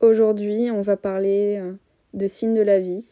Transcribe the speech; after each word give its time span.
Aujourd'hui, 0.00 0.70
on 0.70 0.80
va 0.80 0.96
parler 0.96 1.58
euh, 1.58 1.72
de 2.14 2.28
signes 2.28 2.54
de 2.54 2.62
la 2.62 2.78
vie, 2.78 3.10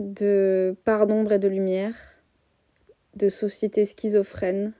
de 0.00 0.74
part 0.84 1.06
d'ombre 1.06 1.30
et 1.30 1.38
de 1.38 1.46
lumière, 1.46 1.94
de 3.14 3.28
société 3.28 3.86
schizophrène, 3.86 4.72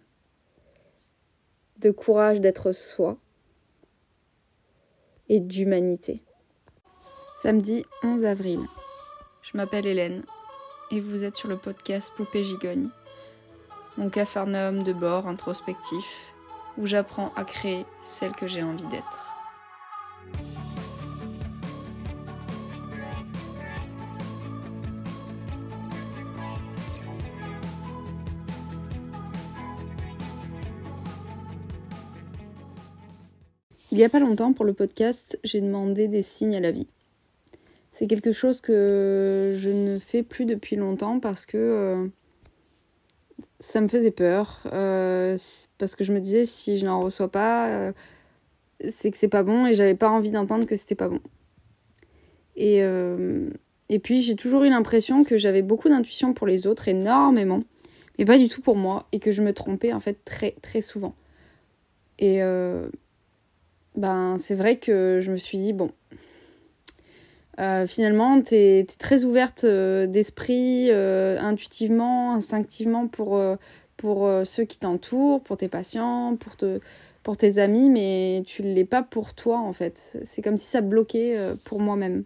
de 1.79 1.93
courage 1.93 2.41
d'être 2.41 2.73
soi 2.73 3.17
et 5.29 5.39
d'humanité. 5.39 6.21
Samedi 7.41 7.85
11 8.03 8.25
avril. 8.25 8.61
Je 9.43 9.57
m'appelle 9.57 9.87
Hélène 9.87 10.25
et 10.91 11.01
vous 11.01 11.23
êtes 11.23 11.37
sur 11.37 11.49
le 11.49 11.57
podcast 11.57 12.13
Poupée 12.17 12.43
Gigogne, 12.43 12.89
mon 13.97 14.11
capharnaüm 14.11 14.83
de 14.83 14.93
bord 14.93 15.29
introspectif 15.29 16.33
où 16.77 16.87
j'apprends 16.87 17.33
à 17.37 17.45
créer 17.45 17.87
celle 18.03 18.33
que 18.33 18.49
j'ai 18.49 18.65
envie 18.65 18.87
d'être. 18.87 19.38
Il 33.91 33.97
n'y 33.97 34.05
a 34.05 34.09
pas 34.11 34.21
longtemps, 34.21 34.53
pour 34.53 34.67
le 34.67 34.75
podcast, 34.75 35.39
j'ai 35.45 35.63
demandé 35.63 36.09
des 36.09 36.23
signes 36.23 36.55
à 36.55 36.61
la 36.61 36.73
vie. 36.73 36.87
C'est 37.93 38.07
quelque 38.07 38.33
chose 38.33 38.61
que 38.61 39.57
je 39.59 39.71
ne 39.71 39.99
fais 39.99 40.23
plus 40.23 40.45
depuis 40.45 40.77
longtemps 40.77 41.21
parce 41.21 41.47
que 41.47 41.57
euh, 41.57 42.07
ça 43.61 43.81
me 43.81 43.89
faisait 43.89 44.11
peur. 44.11 44.61
Euh, 44.73 45.39
parce 45.79 45.97
que 45.97 46.05
je 46.05 46.13
me 46.13 46.21
disais, 46.21 46.45
si 46.45 46.77
je 46.77 46.85
n'en 46.85 47.01
reçois 47.01 47.31
pas, 47.31 47.71
euh, 47.71 47.93
c'est 48.89 49.11
que 49.11 49.17
c'est 49.17 49.29
pas 49.29 49.43
bon 49.43 49.67
et 49.67 49.73
j'avais 49.73 49.95
pas 49.95 50.11
envie 50.11 50.31
d'entendre 50.31 50.67
que 50.67 50.77
c'était 50.77 50.95
pas 50.95 51.09
bon. 51.09 51.21
Et, 52.57 52.81
puis, 54.03 54.21
j'ai 54.21 54.37
toujours 54.37 54.65
eu 54.65 54.69
l'impression 54.69 55.25
que 55.25 55.39
j'avais 55.39 55.63
beaucoup 55.63 55.89
d'intuition 55.89 56.35
pour 56.35 56.47
les 56.47 56.67
autres, 56.67 56.89
énormément, 56.89 57.63
mais 58.19 58.27
pas 58.27 58.37
du 58.37 58.49
tout 58.49 58.61
pour 58.61 58.77
moi, 58.77 59.07
et 59.13 59.19
que 59.19 59.33
je 59.33 59.43
me 59.43 59.53
trompais 59.55 59.93
en 59.93 60.01
fait 60.01 60.19
très, 60.25 60.57
très 60.61 60.83
souvent. 60.83 61.15
Et 62.19 62.43
ben 63.99 64.37
c'est 64.39 64.55
vrai 64.55 64.77
que 64.77 65.21
je 65.21 65.31
me 65.31 65.37
suis 65.37 65.59
dit, 65.59 65.73
bon, 65.73 65.91
euh, 67.59 67.87
finalement, 67.87 68.41
tu 68.41 68.55
es, 68.55 68.87
très 68.99 69.25
ouverte 69.25 69.65
euh, 69.65 70.07
d'esprit, 70.07 70.89
euh, 70.91 71.39
intuitivement, 71.41 72.33
instinctivement 72.33 73.09
pour, 73.09 73.41
ceux 74.45 74.65
qui 74.65 74.79
t'entourent, 74.79 75.43
pour 75.43 75.57
tes 75.57 75.69
patients, 75.69 76.37
pour, 76.37 76.55
pour 77.25 77.37
tes 77.37 77.59
amis, 77.59 77.91
mais 77.91 78.45
tu 78.47 78.63
ne 78.63 78.73
l'es 78.73 78.85
pas 78.85 79.03
pour 79.03 79.35
toi 79.35 79.59
en 79.59 79.73
fait. 79.73 80.19
C'est 80.23 80.41
comme 80.43 80.57
si 80.57 80.67
ça 80.67 80.81
bloquait 80.81 81.37
pour 81.65 81.81
moi-même. 81.81 82.23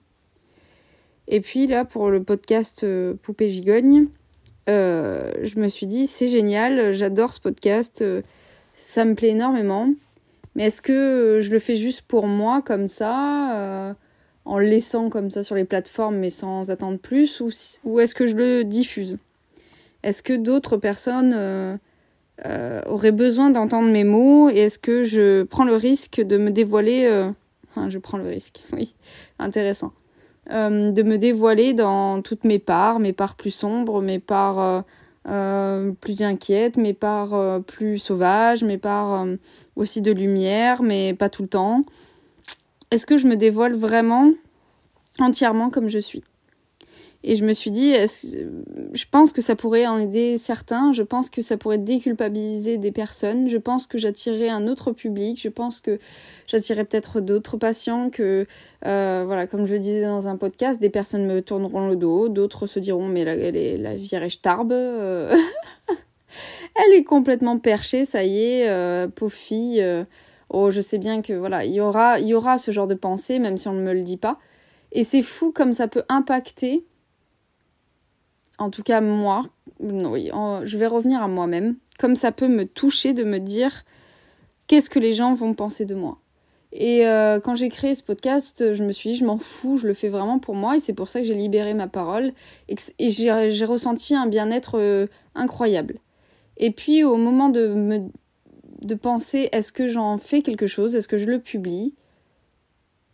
Et 1.28 1.40
puis 1.40 1.66
là, 1.66 1.86
pour 1.86 2.10
le 2.10 2.22
podcast 2.22 2.84
Poupée 3.22 3.48
Gigogne, 3.48 4.08
je 4.66 5.58
me 5.58 5.68
suis 5.68 5.86
dit, 5.86 6.06
c'est 6.06 6.28
génial, 6.28 6.92
j'adore 6.92 7.32
ce 7.32 7.40
podcast, 7.40 8.04
ça 8.76 9.06
me 9.06 9.14
plaît 9.14 9.30
énormément. 9.30 9.88
Mais 10.54 10.64
est-ce 10.64 10.82
que 10.82 10.92
euh, 10.92 11.40
je 11.40 11.50
le 11.50 11.58
fais 11.58 11.76
juste 11.76 12.02
pour 12.02 12.26
moi 12.26 12.62
comme 12.62 12.86
ça, 12.86 13.56
euh, 13.56 13.94
en 14.44 14.58
le 14.58 14.66
laissant 14.66 15.08
comme 15.08 15.30
ça 15.30 15.42
sur 15.42 15.54
les 15.54 15.64
plateformes 15.64 16.16
mais 16.16 16.30
sans 16.30 16.70
attendre 16.70 16.98
plus, 16.98 17.40
ou, 17.84 18.00
est-ce 18.00 18.14
que 18.14 18.26
je 18.26 18.36
le 18.36 18.64
diffuse? 18.64 19.18
Est-ce 20.02 20.22
que 20.22 20.34
d'autres 20.34 20.76
personnes 20.76 21.32
euh, 21.34 21.76
auraient 22.86 23.12
besoin 23.12 23.50
d'entendre 23.50 23.90
mes 23.90 24.04
mots? 24.04 24.50
Et 24.50 24.58
est-ce 24.58 24.78
que 24.78 25.04
je 25.04 25.44
prends 25.44 25.64
le 25.64 25.76
risque 25.76 26.20
de 26.20 26.36
me 26.36 26.50
dévoiler 26.50 27.30
je 27.88 27.96
prends 27.96 28.18
le 28.18 28.28
risque, 28.28 28.62
oui, 28.74 28.94
intéressant. 29.38 29.92
de 30.50 31.02
me 31.02 31.16
dévoiler 31.16 31.72
dans 31.72 32.20
toutes 32.20 32.44
mes 32.44 32.58
parts, 32.58 32.98
mes 32.98 33.14
parts 33.14 33.34
plus 33.34 33.52
sombres, 33.52 34.02
mes 34.02 34.18
parts 34.18 34.84
plus 36.00 36.20
inquiète, 36.20 36.76
mes 36.76 36.92
parts 36.92 37.62
plus 37.62 37.96
sauvages, 37.96 38.62
mes 38.62 38.76
parts 38.76 39.26
aussi 39.76 40.02
de 40.02 40.12
lumière, 40.12 40.82
mais 40.82 41.14
pas 41.14 41.28
tout 41.28 41.42
le 41.42 41.48
temps. 41.48 41.84
Est-ce 42.90 43.06
que 43.06 43.16
je 43.16 43.26
me 43.26 43.36
dévoile 43.36 43.74
vraiment 43.74 44.32
entièrement 45.18 45.70
comme 45.70 45.88
je 45.88 45.98
suis? 45.98 46.22
Et 47.24 47.36
je 47.36 47.44
me 47.44 47.52
suis 47.52 47.70
dit, 47.70 47.94
je 47.94 49.04
pense 49.08 49.32
que 49.32 49.40
ça 49.40 49.54
pourrait 49.54 49.86
en 49.86 49.98
aider 49.98 50.38
certains, 50.38 50.92
je 50.92 51.04
pense 51.04 51.30
que 51.30 51.40
ça 51.40 51.56
pourrait 51.56 51.78
déculpabiliser 51.78 52.78
des 52.78 52.90
personnes, 52.90 53.48
je 53.48 53.58
pense 53.58 53.86
que 53.86 53.96
j'attirerais 53.96 54.48
un 54.48 54.66
autre 54.66 54.90
public, 54.90 55.40
je 55.40 55.48
pense 55.48 55.80
que 55.80 56.00
j'attirerais 56.48 56.84
peut-être 56.84 57.20
d'autres 57.20 57.56
patients, 57.56 58.10
que, 58.10 58.46
euh, 58.86 59.22
voilà, 59.24 59.46
comme 59.46 59.66
je 59.66 59.74
le 59.74 59.78
disais 59.78 60.02
dans 60.02 60.26
un 60.26 60.36
podcast, 60.36 60.80
des 60.80 60.90
personnes 60.90 61.26
me 61.26 61.40
tourneront 61.42 61.88
le 61.88 61.94
dos, 61.94 62.28
d'autres 62.28 62.66
se 62.66 62.80
diront, 62.80 63.06
mais 63.06 63.24
la, 63.24 63.34
est, 63.36 63.76
la 63.78 63.94
est 63.94 64.42
tarbe. 64.42 64.72
Euh. 64.72 65.36
elle 66.74 66.94
est 66.94 67.04
complètement 67.04 67.58
perchée, 67.58 68.04
ça 68.04 68.24
y 68.24 68.42
est, 68.42 68.68
euh, 68.68 69.08
pauvre 69.08 69.32
fille. 69.32 69.84
oh, 70.50 70.70
je 70.70 70.80
sais 70.80 70.98
bien 70.98 71.22
que, 71.22 71.32
voilà, 71.32 71.64
il 71.64 71.72
y 71.72 71.80
aura, 71.80 72.20
y 72.20 72.34
aura 72.34 72.58
ce 72.58 72.70
genre 72.70 72.86
de 72.86 72.94
pensée, 72.94 73.38
même 73.38 73.56
si 73.56 73.68
on 73.68 73.72
ne 73.72 73.82
me 73.82 73.92
le 73.92 74.02
dit 74.02 74.16
pas. 74.16 74.38
Et 74.92 75.04
c'est 75.04 75.22
fou 75.22 75.52
comme 75.52 75.72
ça 75.72 75.88
peut 75.88 76.04
impacter 76.08 76.84
en 78.62 78.70
tout 78.70 78.82
cas 78.82 79.00
moi, 79.00 79.44
oui, 79.80 80.30
je 80.64 80.78
vais 80.78 80.86
revenir 80.86 81.22
à 81.22 81.28
moi-même, 81.28 81.76
comme 81.98 82.14
ça 82.14 82.32
peut 82.32 82.48
me 82.48 82.64
toucher 82.64 83.12
de 83.12 83.24
me 83.24 83.38
dire 83.38 83.84
qu'est-ce 84.66 84.90
que 84.90 84.98
les 84.98 85.14
gens 85.14 85.34
vont 85.34 85.54
penser 85.54 85.84
de 85.84 85.94
moi. 85.94 86.18
Et 86.72 87.06
euh, 87.06 87.38
quand 87.40 87.54
j'ai 87.54 87.68
créé 87.68 87.94
ce 87.94 88.02
podcast, 88.02 88.72
je 88.72 88.82
me 88.82 88.92
suis 88.92 89.10
dit, 89.10 89.16
je 89.16 89.26
m'en 89.26 89.36
fous, 89.36 89.76
je 89.76 89.86
le 89.86 89.94
fais 89.94 90.08
vraiment 90.08 90.38
pour 90.38 90.54
moi, 90.54 90.76
et 90.76 90.80
c'est 90.80 90.94
pour 90.94 91.08
ça 91.08 91.20
que 91.20 91.26
j'ai 91.26 91.34
libéré 91.34 91.74
ma 91.74 91.86
parole, 91.86 92.32
et, 92.68 93.10
j'ai 93.10 93.64
ressenti 93.64 94.14
un 94.14 94.26
bien-être 94.26 94.78
euh, 94.78 95.06
incroyable. 95.34 95.98
Et 96.56 96.70
puis 96.70 97.04
au 97.04 97.16
moment 97.16 97.48
de, 97.48 97.68
me, 97.68 98.00
de 98.82 98.94
penser, 98.94 99.48
est-ce 99.52 99.72
que 99.72 99.88
j'en 99.88 100.18
fais 100.18 100.42
quelque 100.42 100.66
chose, 100.66 100.94
est-ce 100.96 101.08
que 101.08 101.18
je 101.18 101.26
le 101.26 101.38
publie, 101.38 101.94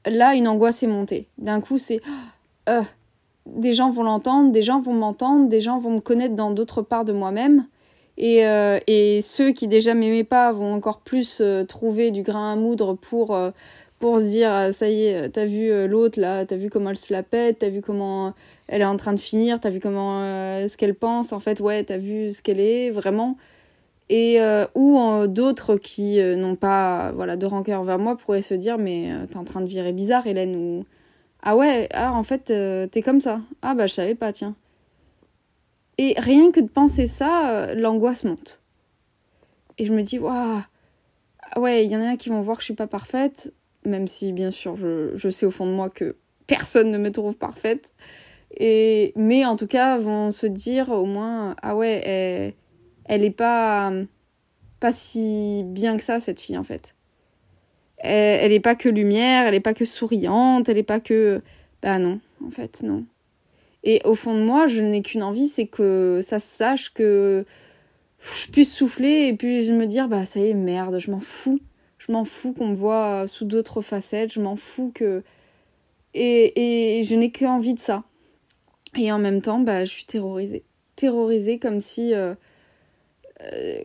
là, 0.07 0.35
une 0.35 0.49
angoisse 0.49 0.83
est 0.83 0.89
montée. 0.89 1.29
D'un 1.39 1.61
coup, 1.61 1.79
c'est... 1.79 2.01
Euh, 2.69 2.83
des 3.47 3.73
gens 3.73 3.91
vont 3.91 4.03
l'entendre, 4.03 4.53
des 4.53 4.63
gens 4.63 4.81
vont 4.81 4.93
m'entendre, 4.93 5.49
des 5.49 5.61
gens 5.61 5.79
vont 5.79 5.91
me 5.91 6.01
connaître 6.01 6.35
dans 6.35 6.51
d'autres 6.51 6.83
parts 6.83 7.05
de 7.05 7.13
moi-même. 7.13 7.67
Et, 8.17 8.47
euh, 8.47 8.79
et, 8.87 9.23
ceux 9.23 9.53
qui 9.53 9.69
déjà 9.69 9.95
m'aimaient 9.95 10.25
pas 10.25 10.53
vont 10.53 10.75
encore 10.75 11.01
plus 11.01 11.39
euh, 11.41 11.65
trouver 11.65 12.11
du 12.11 12.23
grain 12.23 12.53
à 12.53 12.57
moudre 12.57 12.95
pour, 12.95 13.35
euh, 13.35 13.51
pour 14.01 14.19
se 14.19 14.25
dire 14.25 14.69
ça 14.73 14.89
y 14.89 15.07
est, 15.07 15.31
t'as 15.31 15.45
vu 15.45 15.87
l'autre 15.87 16.21
là, 16.21 16.45
t'as 16.45 16.57
vu 16.57 16.69
comment 16.69 16.91
elle 16.91 16.97
se 16.97 17.13
la 17.13 17.23
pète, 17.23 17.61
t'as 17.61 17.69
vu 17.69 17.81
comment 17.81 18.35
elle 18.69 18.83
est 18.83 18.87
en 18.87 18.97
train 18.97 19.13
de 19.13 19.21
finir, 19.21 19.61
t'as 19.61 19.71
vu 19.71 19.81
comment 19.81 20.21
ce 20.67 20.77
qu'elle 20.77 20.95
pense, 20.95 21.33
en 21.33 21.41
fait, 21.41 21.61
ouais, 21.61 21.85
t'as 21.85 21.99
vu 21.99 22.33
ce 22.33 22.43
qu'elle 22.43 22.61
est 22.61 22.91
vraiment. 22.91 23.37
Et 24.11 24.39
ou 24.75 25.27
d'autres 25.27 25.77
qui 25.77 26.19
n'ont 26.19 26.57
pas 26.57 27.13
voilà 27.13 27.37
de 27.37 27.47
rancœur 27.47 27.85
vers 27.85 27.99
moi 27.99 28.17
pourraient 28.17 28.43
se 28.43 28.55
dire 28.55 28.79
mais 28.79 29.11
t'es 29.31 29.37
en 29.37 29.45
train 29.45 29.61
de 29.61 29.67
virer 29.67 29.93
bizarre 29.93 30.27
Hélène 30.27 30.57
ou 30.57 30.85
ah 31.43 31.57
ouais, 31.57 31.89
ah 31.93 32.13
en 32.13 32.23
fait, 32.23 32.51
euh, 32.51 32.87
t'es 32.87 33.03
comme 33.03 33.21
ça. 33.21 33.41
Ah 33.63 33.75
bah 33.75 33.87
je 33.87 33.95
savais 33.95 34.15
pas, 34.15 34.33
tiens. 34.33 34.57
Et 35.97 36.15
rien 36.19 36.51
que 36.53 36.61
de 36.61 36.69
penser 36.69 37.07
ça, 37.07 37.51
euh, 37.51 37.75
l'angoisse 37.75 38.25
monte. 38.25 38.61
Et 39.79 39.87
je 39.87 39.93
me 39.93 40.03
dis, 40.03 40.19
waouh, 40.19 40.61
ah 41.43 41.61
ouais, 41.61 41.85
il 41.85 41.91
y 41.91 41.97
en 41.97 42.03
a 42.03 42.17
qui 42.17 42.29
vont 42.29 42.41
voir 42.41 42.57
que 42.57 42.63
je 42.63 42.67
suis 42.67 42.75
pas 42.75 42.87
parfaite, 42.87 43.53
même 43.85 44.09
si 44.09 44.33
bien 44.33 44.51
sûr 44.51 44.77
je, 44.77 45.13
je, 45.15 45.29
sais 45.29 45.47
au 45.47 45.51
fond 45.51 45.67
de 45.67 45.73
moi 45.73 45.91
que 45.91 46.17
personne 46.47 46.91
ne 46.91 46.99
me 46.99 47.11
trouve 47.13 47.37
parfaite. 47.37 47.93
Et, 48.57 49.13
mais 49.17 49.45
en 49.45 49.57
tout 49.57 49.67
cas, 49.67 49.99
vont 49.99 50.33
se 50.33 50.47
dire 50.47 50.91
au 50.91 51.05
moins, 51.05 51.55
ah 51.63 51.77
ouais, 51.77 52.03
elle, 52.05 52.55
elle 53.05 53.25
est 53.25 53.31
pas, 53.31 53.93
pas 54.81 54.93
si 54.93 55.63
bien 55.67 55.97
que 55.97 56.03
ça, 56.03 56.21
cette 56.21 56.41
fille 56.41 56.59
en 56.59 56.65
fait 56.65 56.95
elle 57.99 58.51
n'est 58.51 58.61
pas 58.61 58.75
que 58.75 58.89
lumière, 58.89 59.47
elle 59.47 59.55
n'est 59.55 59.61
pas 59.61 59.75
que 59.75 59.85
souriante, 59.85 60.69
elle 60.69 60.77
n'est 60.77 60.83
pas 60.83 61.01
que... 61.01 61.43
Bah 61.83 61.99
non, 61.99 62.21
en 62.45 62.51
fait, 62.51 62.83
non. 62.83 63.05
Et 63.85 64.01
au 64.05 64.15
fond 64.15 64.35
de 64.35 64.43
moi, 64.43 64.67
je 64.67 64.83
n'ai 64.83 65.03
qu'une 65.03 65.23
envie, 65.23 65.49
c'est 65.49 65.67
que 65.67 66.21
ça 66.23 66.41
se 66.41 66.47
sache 66.47 66.93
que 66.93 67.45
je 68.21 68.51
puisse 68.51 68.75
souffler 68.75 69.29
et 69.29 69.35
puis 69.35 69.65
je 69.65 69.73
me 69.73 69.87
dire, 69.87 70.09
bah 70.09 70.27
ça 70.27 70.41
y 70.41 70.51
est, 70.51 70.55
merde, 70.55 70.99
je 70.99 71.11
m'en 71.11 71.21
fous. 71.21 71.61
Je 71.99 72.13
m'en 72.13 72.25
fous 72.25 72.53
qu'on 72.53 72.69
me 72.69 72.75
voit 72.75 73.27
sous 73.27 73.45
d'autres 73.45 73.83
facettes, 73.83 74.33
je 74.33 74.41
m'en 74.41 74.57
fous 74.57 74.91
que... 74.95 75.23
Et, 76.15 76.99
et 76.99 77.03
je 77.05 77.15
n'ai 77.15 77.31
qu'envie 77.31 77.75
de 77.75 77.79
ça. 77.79 78.03
Et 78.97 79.13
en 79.13 79.19
même 79.19 79.43
temps, 79.43 79.61
bah 79.61 79.85
je 79.85 79.91
suis 79.91 80.05
terrorisée. 80.05 80.65
Terrorisée 80.97 81.59
comme 81.59 81.81
si... 81.81 82.15
Euh, 82.15 82.35
euh, 83.53 83.83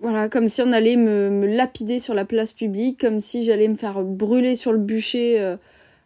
voilà, 0.00 0.30
comme 0.30 0.48
si 0.48 0.62
on 0.62 0.72
allait 0.72 0.96
me, 0.96 1.46
lapider 1.46 1.98
sur 1.98 2.14
la 2.14 2.24
place 2.24 2.54
publique, 2.54 2.98
comme 2.98 3.20
si 3.20 3.44
j'allais 3.44 3.68
me 3.68 3.76
faire 3.76 4.02
brûler 4.02 4.56
sur 4.56 4.72
le 4.72 4.78
bûcher 4.78 5.56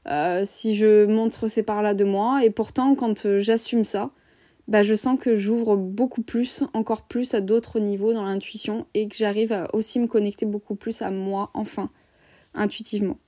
euh, 0.09 0.43
si 0.45 0.75
je 0.75 1.07
montre 1.07 1.47
ces 1.47 1.63
parts-là 1.63 1.95
de 1.95 2.05
moi. 2.05 2.45
Et 2.45 2.51
pourtant, 2.51 2.97
quand 2.97 3.39
j'assume 3.39 3.85
ça, 3.85 4.11
bah, 4.67 4.83
je 4.83 4.95
sens 4.95 5.19
que 5.19 5.37
j'ouvre 5.37 5.77
beaucoup 5.77 6.23
plus, 6.23 6.65
encore 6.73 7.03
plus 7.03 7.35
à 7.35 7.41
d'autres 7.41 7.79
niveaux 7.79 8.13
dans 8.13 8.25
l'intuition 8.25 8.87
et 8.95 9.09
que 9.09 9.15
j'arrive 9.15 9.53
à 9.53 9.73
aussi 9.75 10.01
me 10.01 10.07
connecter 10.07 10.47
beaucoup 10.47 10.75
plus 10.75 11.03
à 11.03 11.11
moi, 11.11 11.51
enfin, 11.55 11.91
intuitivement. 12.55 13.19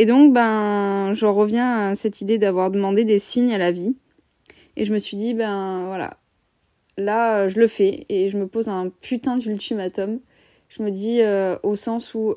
Et 0.00 0.06
donc, 0.06 0.32
ben, 0.32 1.12
je 1.14 1.26
reviens 1.26 1.88
à 1.88 1.94
cette 1.96 2.20
idée 2.20 2.38
d'avoir 2.38 2.70
demandé 2.70 3.04
des 3.04 3.18
signes 3.18 3.52
à 3.52 3.58
la 3.58 3.72
vie. 3.72 3.96
Et 4.76 4.84
je 4.84 4.92
me 4.92 5.00
suis 5.00 5.16
dit, 5.16 5.34
ben 5.34 5.86
voilà, 5.86 6.18
là, 6.96 7.48
je 7.48 7.58
le 7.58 7.66
fais 7.66 8.06
et 8.08 8.30
je 8.30 8.38
me 8.38 8.46
pose 8.46 8.68
un 8.68 8.92
putain 9.00 9.38
d'ultimatum. 9.38 10.20
Je 10.68 10.84
me 10.84 10.92
dis, 10.92 11.20
euh, 11.20 11.56
au 11.64 11.74
sens 11.74 12.14
où, 12.14 12.36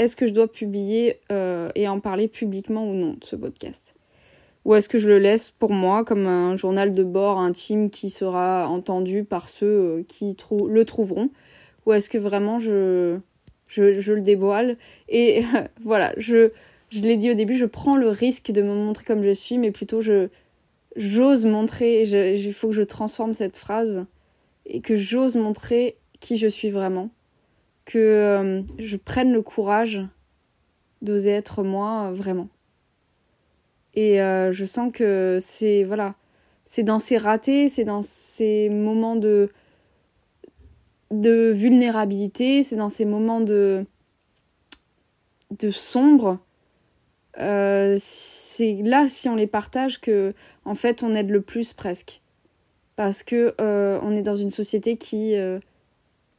est-ce 0.00 0.16
que 0.16 0.26
je 0.26 0.34
dois 0.34 0.50
publier 0.50 1.20
euh, 1.30 1.70
et 1.76 1.86
en 1.86 2.00
parler 2.00 2.26
publiquement 2.26 2.90
ou 2.90 2.94
non 2.94 3.12
de 3.12 3.24
ce 3.24 3.36
podcast? 3.36 3.94
Ou 4.64 4.74
est-ce 4.74 4.88
que 4.88 4.98
je 4.98 5.08
le 5.08 5.20
laisse 5.20 5.52
pour 5.52 5.70
moi 5.70 6.04
comme 6.04 6.26
un 6.26 6.56
journal 6.56 6.92
de 6.92 7.04
bord 7.04 7.38
intime 7.38 7.90
qui 7.90 8.10
sera 8.10 8.66
entendu 8.66 9.22
par 9.22 9.48
ceux 9.48 9.66
euh, 9.66 10.02
qui 10.02 10.36
le 10.68 10.84
trouveront? 10.84 11.30
Ou 11.86 11.92
est-ce 11.92 12.10
que 12.10 12.18
vraiment 12.18 12.58
je 12.58 13.20
le 13.76 14.20
dévoile? 14.20 14.76
Et 15.08 15.44
voilà, 15.84 16.12
je, 16.16 16.50
je 16.90 17.00
l'ai 17.00 17.16
dit 17.16 17.30
au 17.30 17.34
début, 17.34 17.56
je 17.56 17.66
prends 17.66 17.96
le 17.96 18.08
risque 18.08 18.50
de 18.50 18.62
me 18.62 18.74
montrer 18.74 19.04
comme 19.04 19.22
je 19.22 19.34
suis, 19.34 19.58
mais 19.58 19.70
plutôt 19.70 20.00
je 20.00 20.28
j'ose 20.96 21.44
montrer, 21.44 22.02
il 22.02 22.52
faut 22.52 22.68
que 22.68 22.74
je 22.74 22.82
transforme 22.82 23.32
cette 23.32 23.56
phrase 23.56 24.06
et 24.66 24.80
que 24.80 24.96
j'ose 24.96 25.36
montrer 25.36 25.96
qui 26.20 26.36
je 26.36 26.48
suis 26.48 26.70
vraiment, 26.70 27.10
que 27.84 27.98
euh, 27.98 28.62
je 28.78 28.96
prenne 28.96 29.32
le 29.32 29.42
courage 29.42 30.00
d'oser 31.00 31.30
être 31.30 31.62
moi 31.62 32.08
euh, 32.08 32.12
vraiment. 32.12 32.48
Et 33.94 34.20
euh, 34.20 34.52
je 34.52 34.64
sens 34.64 34.90
que 34.92 35.38
c'est 35.40 35.84
voilà, 35.84 36.16
c'est 36.66 36.82
dans 36.82 36.98
ces 36.98 37.16
ratés, 37.16 37.68
c'est 37.68 37.84
dans 37.84 38.02
ces 38.02 38.68
moments 38.68 39.16
de 39.16 39.50
de 41.10 41.52
vulnérabilité, 41.52 42.62
c'est 42.62 42.76
dans 42.76 42.90
ces 42.90 43.04
moments 43.04 43.40
de 43.40 43.86
de 45.58 45.70
sombre 45.70 46.40
euh, 47.38 47.96
c'est 48.00 48.80
là 48.82 49.08
si 49.08 49.28
on 49.28 49.36
les 49.36 49.46
partage 49.46 50.00
que 50.00 50.34
en 50.64 50.74
fait 50.74 51.02
on 51.02 51.14
aide 51.14 51.30
le 51.30 51.40
plus 51.40 51.72
presque. 51.72 52.20
Parce 52.96 53.22
que 53.22 53.54
euh, 53.60 54.00
on 54.02 54.12
est 54.12 54.22
dans 54.22 54.36
une 54.36 54.50
société 54.50 54.96
qui 54.96 55.36
euh, 55.36 55.60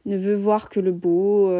ne 0.04 0.16
veut 0.16 0.34
voir 0.34 0.68
que 0.68 0.80
le 0.80 0.92
beau 0.92 1.52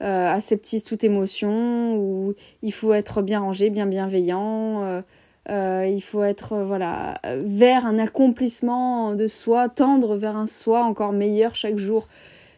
aseptise 0.00 0.84
toute 0.84 1.02
émotion 1.02 1.96
ou 1.96 2.34
il 2.62 2.72
faut 2.72 2.92
être 2.92 3.20
bien 3.20 3.40
rangé 3.40 3.68
bien 3.68 3.86
bienveillant 3.86 5.02
il 5.48 6.00
faut 6.00 6.22
être 6.22 6.62
voilà 6.62 7.20
vers 7.44 7.84
un 7.84 7.98
accomplissement 7.98 9.14
de 9.16 9.26
soi 9.26 9.68
tendre 9.68 10.16
vers 10.16 10.36
un 10.36 10.46
soi 10.46 10.84
encore 10.84 11.12
meilleur 11.12 11.54
chaque 11.56 11.78
jour. 11.78 12.06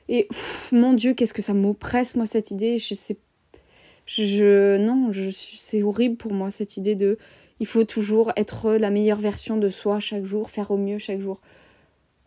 Et 0.09 0.29
mon 0.73 0.93
dieu 0.93 1.15
qu'est-ce 1.15 1.33
que 1.33 1.43
ça 1.43 1.55
m'oppresse 1.55 2.15
moi 2.15 2.27
cette 2.27 2.51
idée. 2.51 2.79
Je 2.79 2.95
sais 2.95 3.17
non, 4.19 5.11
c'est 5.33 5.83
horrible 5.83 6.17
pour 6.17 6.33
moi 6.33 6.51
cette 6.51 6.77
idée 6.77 6.95
de 6.95 7.19
il 7.61 7.67
faut 7.67 7.85
toujours 7.85 8.33
être 8.37 8.75
la 8.75 8.91
meilleure 8.91 9.21
version 9.21 9.57
de 9.59 9.69
soi 9.69 10.01
chaque 10.01 10.25
jour, 10.25 10.51
faire 10.51 10.71
au 10.71 10.79
mieux 10.79 10.99
chaque 10.99 11.21
jour. 11.21 11.41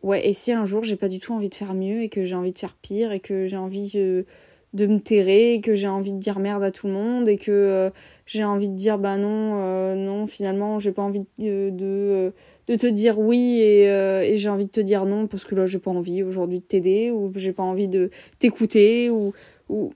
Ouais, 0.03 0.27
et 0.27 0.33
si 0.33 0.51
un 0.51 0.65
jour 0.65 0.83
j'ai 0.83 0.95
pas 0.95 1.07
du 1.07 1.19
tout 1.19 1.33
envie 1.33 1.49
de 1.49 1.55
faire 1.55 1.73
mieux 1.73 2.01
et 2.03 2.09
que 2.09 2.25
j'ai 2.25 2.35
envie 2.35 2.51
de 2.51 2.57
faire 2.57 2.75
pire 2.75 3.11
et 3.11 3.19
que 3.19 3.47
j'ai 3.47 3.57
envie 3.57 3.89
de, 3.93 4.25
de 4.73 4.85
me 4.85 4.99
terrer, 4.99 5.53
et 5.55 5.61
que 5.61 5.75
j'ai 5.75 5.87
envie 5.87 6.11
de 6.11 6.19
dire 6.19 6.39
merde 6.39 6.63
à 6.63 6.71
tout 6.71 6.87
le 6.87 6.93
monde 6.93 7.29
et 7.29 7.37
que 7.37 7.51
euh, 7.51 7.89
j'ai 8.25 8.43
envie 8.43 8.67
de 8.67 8.75
dire 8.75 8.99
bah 8.99 9.17
non, 9.17 9.59
euh, 9.61 9.95
non, 9.95 10.27
finalement 10.27 10.79
j'ai 10.79 10.91
pas 10.91 11.03
envie 11.03 11.25
de, 11.39 11.69
de, 11.69 12.75
te 12.75 12.87
dire 12.87 13.19
oui 13.19 13.59
et, 13.61 13.89
euh, 13.89 14.21
et 14.23 14.37
j'ai 14.37 14.49
envie 14.49 14.65
de 14.65 14.71
te 14.71 14.81
dire 14.81 15.05
non 15.05 15.27
parce 15.27 15.45
que 15.45 15.55
là 15.55 15.65
j'ai 15.65 15.79
pas 15.79 15.91
envie 15.91 16.21
aujourd'hui 16.21 16.59
de 16.59 16.65
t'aider 16.65 17.11
ou 17.11 17.31
j'ai 17.35 17.53
pas 17.53 17.63
envie 17.63 17.87
de 17.87 18.09
t'écouter 18.39 19.09
ou, 19.09 19.33
ou 19.69 19.93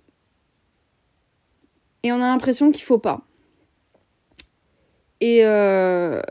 et 2.07 2.12
on 2.12 2.15
a 2.15 2.27
l'impression 2.27 2.71
qu'il 2.71 2.83
faut 2.83 3.00
pas. 3.00 3.21
Et, 5.19 5.42
euh, 5.44 6.21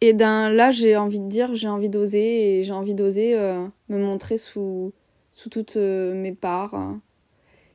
et 0.00 0.12
là, 0.12 0.70
j'ai 0.70 0.96
envie 0.96 1.20
de 1.20 1.28
dire, 1.28 1.54
j'ai 1.54 1.68
envie 1.68 1.88
d'oser 1.88 2.60
et 2.60 2.64
j'ai 2.64 2.72
envie 2.72 2.94
d'oser 2.94 3.34
euh, 3.34 3.66
me 3.88 3.98
montrer 3.98 4.36
sous, 4.36 4.92
sous 5.32 5.48
toutes 5.48 5.76
euh, 5.76 6.14
mes 6.14 6.32
parts. 6.32 6.94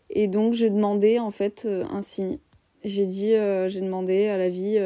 Et 0.10 0.28
donc, 0.28 0.54
j'ai 0.54 0.70
demandé 0.70 1.20
en 1.20 1.32
fait 1.32 1.68
un 1.68 2.02
signe. 2.02 2.38
J'ai 2.84 3.06
dit, 3.06 3.34
j'ai 3.68 3.82
demandé 3.82 4.28
à 4.28 4.38
la 4.38 4.48
vie 4.48 4.80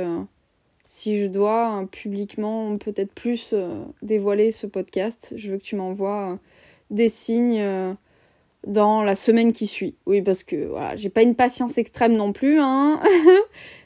si 0.85 1.21
je 1.21 1.27
dois 1.27 1.85
publiquement 1.91 2.75
peut-être 2.79 3.13
plus 3.13 3.53
dévoiler 4.01 4.49
ce 4.49 4.65
podcast. 4.65 5.33
Je 5.35 5.51
veux 5.51 5.57
que 5.57 5.63
tu 5.63 5.75
m'envoies 5.75 6.39
des 6.89 7.09
signes 7.09 7.95
dans 8.67 9.03
la 9.03 9.15
semaine 9.15 9.51
qui 9.51 9.67
suit. 9.67 9.95
Oui, 10.05 10.21
parce 10.21 10.43
que 10.43 10.67
voilà, 10.67 10.95
j'ai 10.95 11.09
pas 11.09 11.23
une 11.23 11.35
patience 11.35 11.77
extrême 11.77 12.15
non 12.15 12.31
plus, 12.33 12.59
hein. 12.59 12.99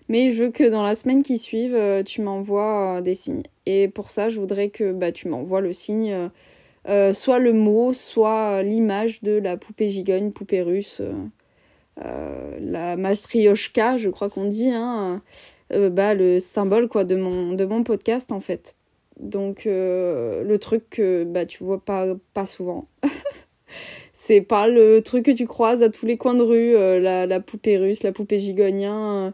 Mais 0.07 0.29
je 0.31 0.43
veux 0.43 0.51
que 0.51 0.63
dans 0.69 0.83
la 0.83 0.93
semaine 0.93 1.23
qui 1.23 1.37
suive, 1.37 1.73
euh, 1.75 2.03
tu 2.03 2.21
m'envoies 2.21 2.97
euh, 2.97 3.01
des 3.01 3.15
signes. 3.15 3.43
Et 3.65 3.87
pour 3.87 4.11
ça, 4.11 4.29
je 4.29 4.39
voudrais 4.39 4.69
que 4.69 4.91
bah, 4.91 5.11
tu 5.11 5.27
m'envoies 5.27 5.61
le 5.61 5.73
signe, 5.73 6.29
euh, 6.87 7.13
soit 7.13 7.39
le 7.39 7.53
mot, 7.53 7.93
soit 7.93 8.61
l'image 8.61 9.23
de 9.23 9.39
la 9.39 9.57
poupée 9.57 9.89
gigogne, 9.89 10.31
poupée 10.31 10.61
russe, 10.61 11.01
la 11.97 12.97
mastrioshka, 12.97 13.97
je 13.97 14.09
crois 14.09 14.29
qu'on 14.29 14.45
dit, 14.45 14.69
hein, 14.69 15.21
bah, 15.71 16.13
le 16.13 16.39
symbole 16.39 16.87
quoi 16.87 17.05
de 17.05 17.15
mon, 17.15 17.53
de 17.53 17.65
mon 17.65 17.83
podcast 17.83 18.31
en 18.31 18.39
fait. 18.39 18.75
Donc 19.19 19.63
le 19.65 20.57
truc 20.57 20.89
que 20.89 21.23
bah, 21.23 21.45
tu 21.45 21.63
vois 21.63 21.83
pas, 21.83 22.13
pas 22.33 22.45
souvent. 22.45 22.87
c'est 24.25 24.41
pas 24.41 24.67
le 24.67 25.01
truc 25.01 25.25
que 25.25 25.31
tu 25.31 25.45
croises 25.45 25.83
à 25.83 25.89
tous 25.89 26.07
les 26.07 26.17
coins 26.17 26.33
de 26.33 26.41
rue, 26.41 26.75
euh, 26.75 26.99
la, 26.99 27.39
poupée 27.39 27.77
russe, 27.77 28.01
la 28.01 28.11
poupée 28.11 28.39
gigonien. 28.39 29.27
Euh, 29.27 29.31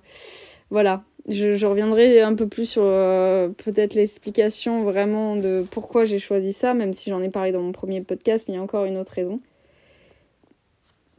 voilà. 0.69 1.03
Je, 1.29 1.65
reviendrai 1.65 2.19
un 2.19 2.33
peu 2.33 2.47
plus 2.47 2.65
sur 2.65 2.81
euh, 2.83 3.47
peut-être 3.49 3.93
l'explication 3.93 4.83
vraiment 4.83 5.35
de 5.37 5.63
pourquoi 5.71 6.03
j'ai 6.03 6.19
choisi 6.19 6.51
ça, 6.51 6.73
même 6.73 6.93
si 6.93 7.09
j'en 7.09 7.21
ai 7.21 7.29
parlé 7.29 7.51
dans 7.53 7.61
mon 7.61 7.71
premier 7.71 8.01
podcast, 8.01 8.45
mais 8.47 8.55
il 8.55 8.57
y 8.57 8.59
a 8.59 8.63
encore 8.63 8.85
une 8.85 8.97
autre 8.97 9.13
raison. 9.13 9.39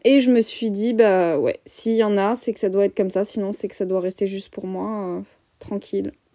Et 0.04 0.20
je 0.20 0.30
me 0.30 0.42
suis 0.42 0.70
dit, 0.70 0.92
bah 0.92 1.38
ouais, 1.38 1.60
s'il 1.64 1.94
y 1.94 2.02
en 2.02 2.18
a, 2.18 2.36
c'est 2.36 2.52
que 2.52 2.58
ça 2.58 2.68
doit 2.68 2.84
être 2.84 2.96
comme 2.96 3.10
ça, 3.10 3.24
sinon 3.24 3.52
c'est 3.52 3.68
que 3.68 3.76
ça 3.76 3.86
doit 3.86 4.00
rester 4.00 4.26
juste 4.26 4.52
pour 4.52 4.66
moi, 4.66 5.22
tranquille. 5.60 6.12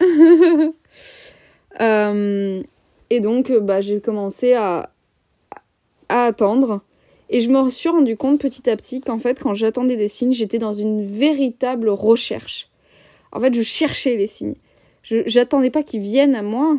et 1.78 3.20
donc, 3.20 3.52
bah, 3.52 3.80
j'ai 3.82 4.00
commencé 4.00 4.54
à 4.54 4.90
attendre 6.08 6.80
et 7.30 7.40
je 7.40 7.50
me 7.50 7.70
suis 7.70 7.88
rendu 7.88 8.16
compte 8.16 8.40
petit 8.40 8.68
à 8.70 8.76
petit 8.76 9.00
qu'en 9.00 9.18
fait, 9.18 9.40
quand 9.40 9.54
j'attendais 9.54 9.96
des 9.96 10.08
signes, 10.08 10.32
j'étais 10.32 10.58
dans 10.58 10.72
une 10.72 11.04
véritable 11.04 11.90
recherche. 11.90 12.68
En 13.32 13.40
fait, 13.40 13.54
je 13.54 13.62
cherchais 13.62 14.16
les 14.16 14.26
signes. 14.26 14.54
Je 15.02 15.22
j'attendais 15.26 15.70
pas 15.70 15.82
qu'ils 15.82 16.00
viennent 16.00 16.34
à 16.34 16.42
moi. 16.42 16.78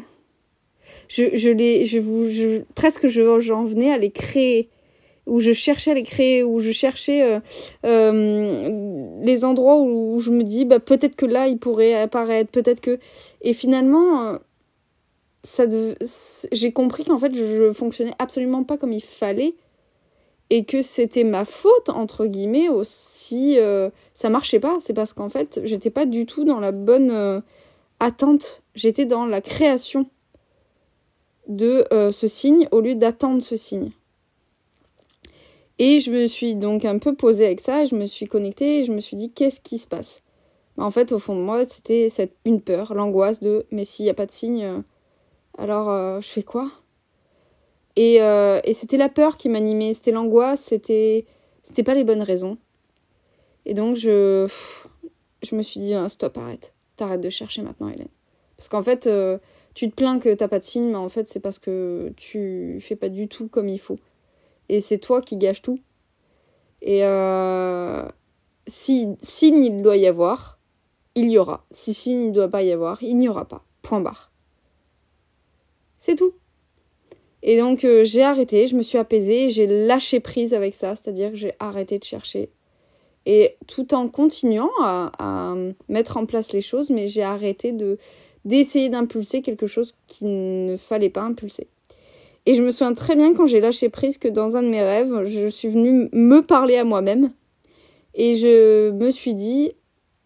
Je, 1.07 1.49
les, 1.49 1.85
je 1.85 1.99
vous, 1.99 2.29
je, 2.29 2.61
presque 2.73 3.07
j'en 3.07 3.63
venais 3.63 3.91
à 3.91 3.97
les 3.97 4.09
créer, 4.09 4.69
où 5.27 5.39
je 5.39 5.53
cherchais 5.53 5.91
à 5.91 5.93
les 5.93 6.03
créer, 6.03 6.43
où 6.43 6.59
je 6.59 6.71
cherchais 6.71 7.21
euh, 7.21 7.39
euh, 7.85 9.19
les 9.23 9.43
endroits 9.43 9.79
où, 9.79 10.19
je 10.19 10.31
me 10.31 10.43
dis, 10.43 10.65
bah 10.65 10.79
peut-être 10.79 11.15
que 11.15 11.27
là 11.27 11.47
il 11.47 11.59
pourrait 11.59 11.93
apparaître, 11.93 12.49
peut-être 12.49 12.81
que, 12.81 12.97
et 13.41 13.53
finalement, 13.53 14.23
euh, 14.23 14.37
ça, 15.43 15.65
j'ai 16.51 16.71
compris 16.71 17.05
qu'en 17.05 17.19
fait 17.19 17.35
je 17.35 17.71
fonctionnais 17.71 18.13
absolument 18.17 18.63
pas 18.63 18.77
comme 18.77 18.91
il 18.91 19.03
fallait 19.03 19.53
et 20.49 20.65
que 20.65 20.81
c'était 20.81 21.23
ma 21.23 21.45
faute 21.45 21.89
entre 21.89 22.25
guillemets 22.25 22.69
aussi 22.69 23.57
euh, 23.57 23.89
ça 24.13 24.29
marchait 24.29 24.59
pas. 24.59 24.77
C'est 24.79 24.93
parce 24.93 25.13
qu'en 25.13 25.29
fait 25.29 25.61
j'étais 25.63 25.89
pas 25.89 26.05
du 26.05 26.25
tout 26.25 26.43
dans 26.43 26.59
la 26.59 26.71
bonne 26.71 27.11
euh, 27.11 27.41
attente. 27.99 28.63
J'étais 28.75 29.05
dans 29.05 29.25
la 29.25 29.41
création 29.41 30.07
de 31.47 31.85
euh, 31.93 32.11
ce 32.11 32.27
signe 32.27 32.67
au 32.71 32.81
lieu 32.81 32.95
d'attendre 32.95 33.41
ce 33.41 33.55
signe. 33.55 33.91
Et 35.77 35.99
je 35.99 36.11
me 36.11 36.27
suis 36.27 36.55
donc 36.55 36.83
un 36.83 36.97
peu 36.97 37.15
posée 37.15 37.45
avec 37.45 37.61
ça 37.61 37.85
je 37.85 37.95
me 37.95 38.05
suis 38.07 38.27
connectée 38.27 38.79
et 38.79 38.85
je 38.85 38.91
me 38.91 38.99
suis 38.99 39.17
dit 39.17 39.31
qu'est-ce 39.31 39.61
qui 39.61 39.77
se 39.77 39.87
passe? 39.87 40.21
Bah, 40.77 40.83
en 40.83 40.91
fait 40.91 41.11
au 41.11 41.19
fond 41.19 41.35
de 41.35 41.41
moi 41.41 41.63
c'était 41.65 42.09
une 42.45 42.61
peur 42.61 42.93
l'angoisse 42.93 43.39
de 43.39 43.65
mais 43.71 43.85
s'il 43.85 44.05
n'y 44.05 44.09
a 44.09 44.15
pas 44.15 44.25
de 44.25 44.31
signe 44.31 44.83
alors 45.57 46.21
je 46.21 46.27
fais 46.27 46.43
quoi? 46.43 46.71
Euh, 47.99 48.61
et, 48.63 48.73
c'était 48.73 48.97
la 48.97 49.09
peur 49.09 49.37
qui 49.37 49.49
m'animait, 49.49 49.93
c'était 49.93 50.11
l'angoisse, 50.11 50.61
c'était 50.61 51.25
c'était 51.63 51.83
pas 51.83 51.95
les 51.95 52.03
bonnes 52.03 52.21
raisons. 52.21 52.57
Et 53.65 53.73
donc 53.73 53.95
je 53.95 54.47
je 55.43 55.55
me 55.55 55.61
suis 55.61 55.79
dit 55.79 55.93
ah, 55.93 56.09
stop, 56.09 56.37
arrête. 56.37 56.73
T'arrêtes 56.95 57.21
de 57.21 57.29
chercher 57.29 57.61
maintenant, 57.61 57.89
Hélène. 57.89 58.09
Parce 58.57 58.67
qu'en 58.67 58.83
fait, 58.83 59.07
euh, 59.07 59.37
tu 59.73 59.89
te 59.89 59.95
plains 59.95 60.19
que 60.19 60.33
t'as 60.33 60.49
pas 60.49 60.59
de 60.59 60.63
signe, 60.65 60.89
mais 60.89 60.95
en 60.95 61.09
fait, 61.09 61.29
c'est 61.29 61.39
parce 61.39 61.59
que 61.59 62.11
tu 62.17 62.79
fais 62.81 62.97
pas 62.97 63.09
du 63.09 63.27
tout 63.27 63.47
comme 63.47 63.69
il 63.69 63.79
faut. 63.79 63.99
Et 64.67 64.81
c'est 64.81 64.97
toi 64.97 65.21
qui 65.21 65.37
gâches 65.37 65.61
tout. 65.61 65.79
Et 66.81 67.05
euh, 67.05 68.05
si 68.67 69.15
signe 69.21 69.63
il 69.63 69.81
doit 69.81 69.97
y 69.97 70.07
avoir, 70.07 70.59
il 71.15 71.29
y 71.29 71.37
aura. 71.37 71.65
Si 71.71 71.93
signe 71.93 72.25
il 72.25 72.31
doit 72.31 72.49
pas 72.49 72.63
y 72.63 72.71
avoir, 72.71 73.01
il 73.03 73.17
n'y 73.17 73.29
aura 73.29 73.45
pas. 73.45 73.63
Point 73.81 74.01
barre. 74.01 74.31
C'est 75.99 76.15
tout. 76.15 76.33
Et 77.41 77.57
donc 77.57 77.85
euh, 77.85 78.03
j'ai 78.03 78.23
arrêté, 78.23 78.67
je 78.67 78.75
me 78.75 78.81
suis 78.81 78.97
apaisée, 78.97 79.49
j'ai 79.49 79.67
lâché 79.67 80.19
prise 80.19 80.53
avec 80.53 80.73
ça, 80.73 80.95
c'est-à-dire 80.95 81.31
que 81.31 81.37
j'ai 81.37 81.53
arrêté 81.59 81.97
de 81.97 82.03
chercher. 82.03 82.49
Et 83.25 83.55
tout 83.67 83.93
en 83.93 84.07
continuant 84.07 84.71
à, 84.81 85.55
mettre 85.87 86.17
en 86.17 86.25
place 86.25 86.51
les 86.51 86.61
choses, 86.61 86.89
mais 86.89 87.07
j'ai 87.07 87.23
arrêté 87.23 87.71
de 87.71 87.97
d'essayer 88.45 88.87
d'impulser 88.89 89.41
quelque 89.41 89.67
chose 89.67 89.93
qu'il 90.07 90.65
ne 90.65 90.77
fallait 90.77 91.09
pas 91.09 91.21
impulser. 91.21 91.67
Et 92.45 92.55
je 92.55 92.61
me 92.61 92.71
souviens 92.71 92.93
très 92.93 93.15
bien 93.15 93.33
quand 93.33 93.45
j'ai 93.45 93.59
lâché 93.59 93.89
prise 93.89 94.17
que 94.17 94.29
dans 94.29 94.55
un 94.55 94.63
de 94.63 94.69
mes 94.69 94.81
rêves, 94.81 95.25
je 95.25 95.47
suis 95.47 95.67
venue 95.67 96.09
me 96.13 96.41
parler 96.41 96.77
à 96.77 96.85
moi-même. 96.85 97.31
Et 98.15 98.37
je 98.37 98.91
me 98.91 99.11
suis 99.11 99.35
dit, 99.35 99.73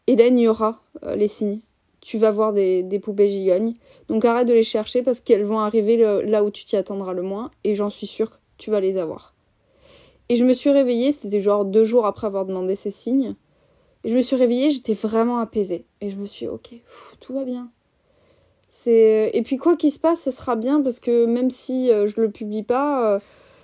Hélène, 0.07 0.37
il 0.37 0.43
y 0.43 0.47
aura 0.47 0.81
euh, 1.03 1.15
les 1.15 1.27
signes. 1.27 1.59
Tu 2.03 2.17
vas 2.17 2.31
voir 2.31 2.51
des, 2.51 2.83
des, 2.83 2.99
poupées 2.99 3.29
gigognes. 3.29 3.75
Donc 4.09 4.25
arrête 4.25 4.47
de 4.47 4.53
les 4.53 4.63
chercher 4.63 5.03
parce 5.03 5.21
qu'elles 5.21 5.45
vont 5.45 5.59
arriver 5.59 5.95
là 5.97 6.43
où 6.43 6.51
tu 6.51 6.65
t'y 6.65 6.75
attendras 6.75 7.13
le 7.13 7.21
moins. 7.21 7.49
Et 7.63 7.75
j'en 7.75 7.89
suis 7.89 8.07
sûre, 8.07 8.39
tu 8.57 8.71
vas 8.71 8.81
les 8.81 8.97
avoir. 8.97 9.33
Et 10.29 10.35
je 10.35 10.43
me 10.43 10.53
suis 10.53 10.69
réveillée, 10.69 11.11
c'était 11.11 11.39
genre 11.39 11.65
deux 11.65 11.83
jours 11.83 12.05
après 12.05 12.27
avoir 12.27 12.45
demandé 12.45 12.75
ces 12.75 12.91
signes. 12.91 13.35
Et 14.03 14.09
je 14.09 14.15
me 14.15 14.21
suis 14.21 14.35
réveillée, 14.35 14.69
j'étais 14.69 14.93
vraiment 14.93 15.37
apaisée. 15.37 15.85
Et 16.01 16.09
je 16.09 16.17
me 16.17 16.25
suis 16.25 16.45
dit, 16.45 16.51
ok, 16.51 16.69
tout 17.19 17.33
va 17.33 17.43
bien. 17.43 17.69
C'est... 18.69 19.31
Et 19.33 19.41
puis 19.43 19.57
quoi 19.57 19.75
qu'il 19.75 19.91
se 19.91 19.99
passe, 19.99 20.21
ça 20.21 20.31
sera 20.31 20.55
bien 20.55 20.81
parce 20.81 20.99
que 20.99 21.25
même 21.25 21.51
si 21.51 21.91
euh, 21.91 22.07
je 22.07 22.19
le 22.19 22.31
publie 22.31 22.63
pas, 22.63 23.13
euh, 23.13 23.19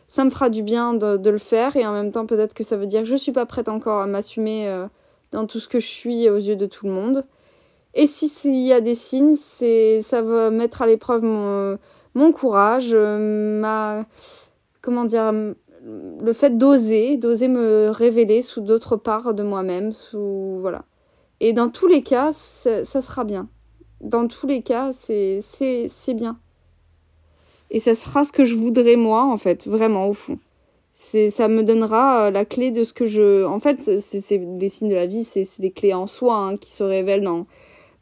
ça 0.07 0.23
me 0.23 0.29
fera 0.29 0.49
du 0.49 0.63
bien 0.63 0.93
de, 0.93 1.29
le 1.29 1.37
faire. 1.37 1.75
Et 1.75 1.85
en 1.85 1.93
même 1.93 2.11
temps, 2.11 2.25
peut-être 2.25 2.53
que 2.53 2.63
ça 2.63 2.77
veut 2.77 2.87
dire 2.87 3.01
que 3.01 3.07
je 3.07 3.15
suis 3.15 3.31
pas 3.31 3.45
prête 3.45 3.69
encore 3.69 3.99
à 3.99 4.07
m'assumer 4.07 4.67
euh, 4.67 4.85
dans 5.31 5.45
tout 5.45 5.59
ce 5.59 5.67
que 5.67 5.79
je 5.79 5.87
suis 5.87 6.29
aux 6.29 6.37
yeux 6.37 6.55
de 6.55 6.65
tout 6.65 6.85
le 6.85 6.93
monde. 6.93 7.25
Et 7.99 8.07
si 8.07 8.29
s'il 8.29 8.55
y 8.55 8.71
a 8.71 8.79
des 8.79 8.95
signes, 8.95 9.35
c'est 9.37 10.01
ça 10.01 10.21
va 10.21 10.51
mettre 10.51 10.81
à 10.81 10.87
l'épreuve 10.87 11.21
mon, 11.21 12.31
courage, 12.31 12.95
ma 12.95 14.05
comment 14.81 15.03
dire 15.03 15.33
le 15.33 16.31
fait 16.31 16.57
d'oser, 16.57 17.17
d'oser 17.17 17.49
me 17.49 17.89
révéler 17.89 18.41
sous 18.41 18.61
d'autres 18.61 18.95
parts 18.95 19.33
de 19.33 19.43
moi-même, 19.43 19.91
sous 19.91 20.59
voilà. 20.61 20.85
Et 21.41 21.51
dans 21.51 21.67
tous 21.67 21.87
les 21.87 22.01
cas, 22.01 22.31
ça 22.31 23.01
sera 23.01 23.25
bien. 23.25 23.49
Dans 23.99 24.27
tous 24.27 24.47
les 24.47 24.61
cas, 24.61 24.91
c'est 24.93 25.41
c'est 25.41 26.13
bien. 26.13 26.39
Et 27.69 27.81
ça 27.81 27.95
sera 27.95 28.23
ce 28.23 28.31
que 28.31 28.45
je 28.45 28.55
voudrais 28.55 28.95
moi 28.95 29.25
en 29.25 29.35
fait, 29.35 29.67
vraiment 29.67 30.07
au 30.07 30.13
fond. 30.13 30.39
Ça 30.93 31.49
me 31.49 31.63
donnera 31.63 32.27
euh, 32.27 32.31
la 32.31 32.45
clé 32.45 32.71
de 32.71 32.85
ce 32.85 32.93
que 32.93 33.05
je 33.05 33.45
en 33.45 33.59
fait, 33.59 33.99
c'est 33.99 34.57
des 34.57 34.69
signes 34.69 34.89
de 34.89 34.95
la 34.95 35.05
vie, 35.05 35.25
c'est 35.25 35.45
des 35.59 35.71
clés 35.71 35.93
en 35.93 36.07
soi 36.07 36.37
hein, 36.37 36.55
qui 36.55 36.73
se 36.73 36.83
révèlent 36.83 37.23
dans 37.23 37.45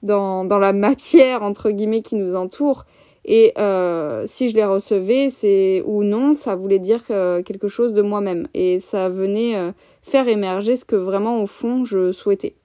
dans 0.04 0.46
dans 0.46 0.60
la 0.60 0.74
matière 0.74 1.44
entre 1.44 1.72
guillemets 1.72 2.02
qui 2.02 2.16
nous 2.16 2.36
entoure 2.36 2.86
et 3.30 3.52
euh, 3.58 4.24
si 4.26 4.50
je 4.50 4.56
les 4.56 4.64
recevais, 4.64 5.30
c'est 5.30 5.84
ou 5.86 6.04
non, 6.04 6.34
ça 6.34 6.56
voulait 6.56 6.80
dire 6.80 7.04
euh, 7.12 7.44
quelque 7.44 7.68
chose 7.68 7.92
de 7.92 8.02
moi-même. 8.02 8.48
Et 8.54 8.80
ça 8.80 9.10
venait 9.10 9.58
euh, 9.58 9.74
faire 10.02 10.30
émerger 10.30 10.78
ce 10.78 10.86
que 10.86 10.96
vraiment 10.96 11.44
au 11.44 11.46
fond 11.46 11.84
je 11.84 12.14
souhaitais. 12.14 12.56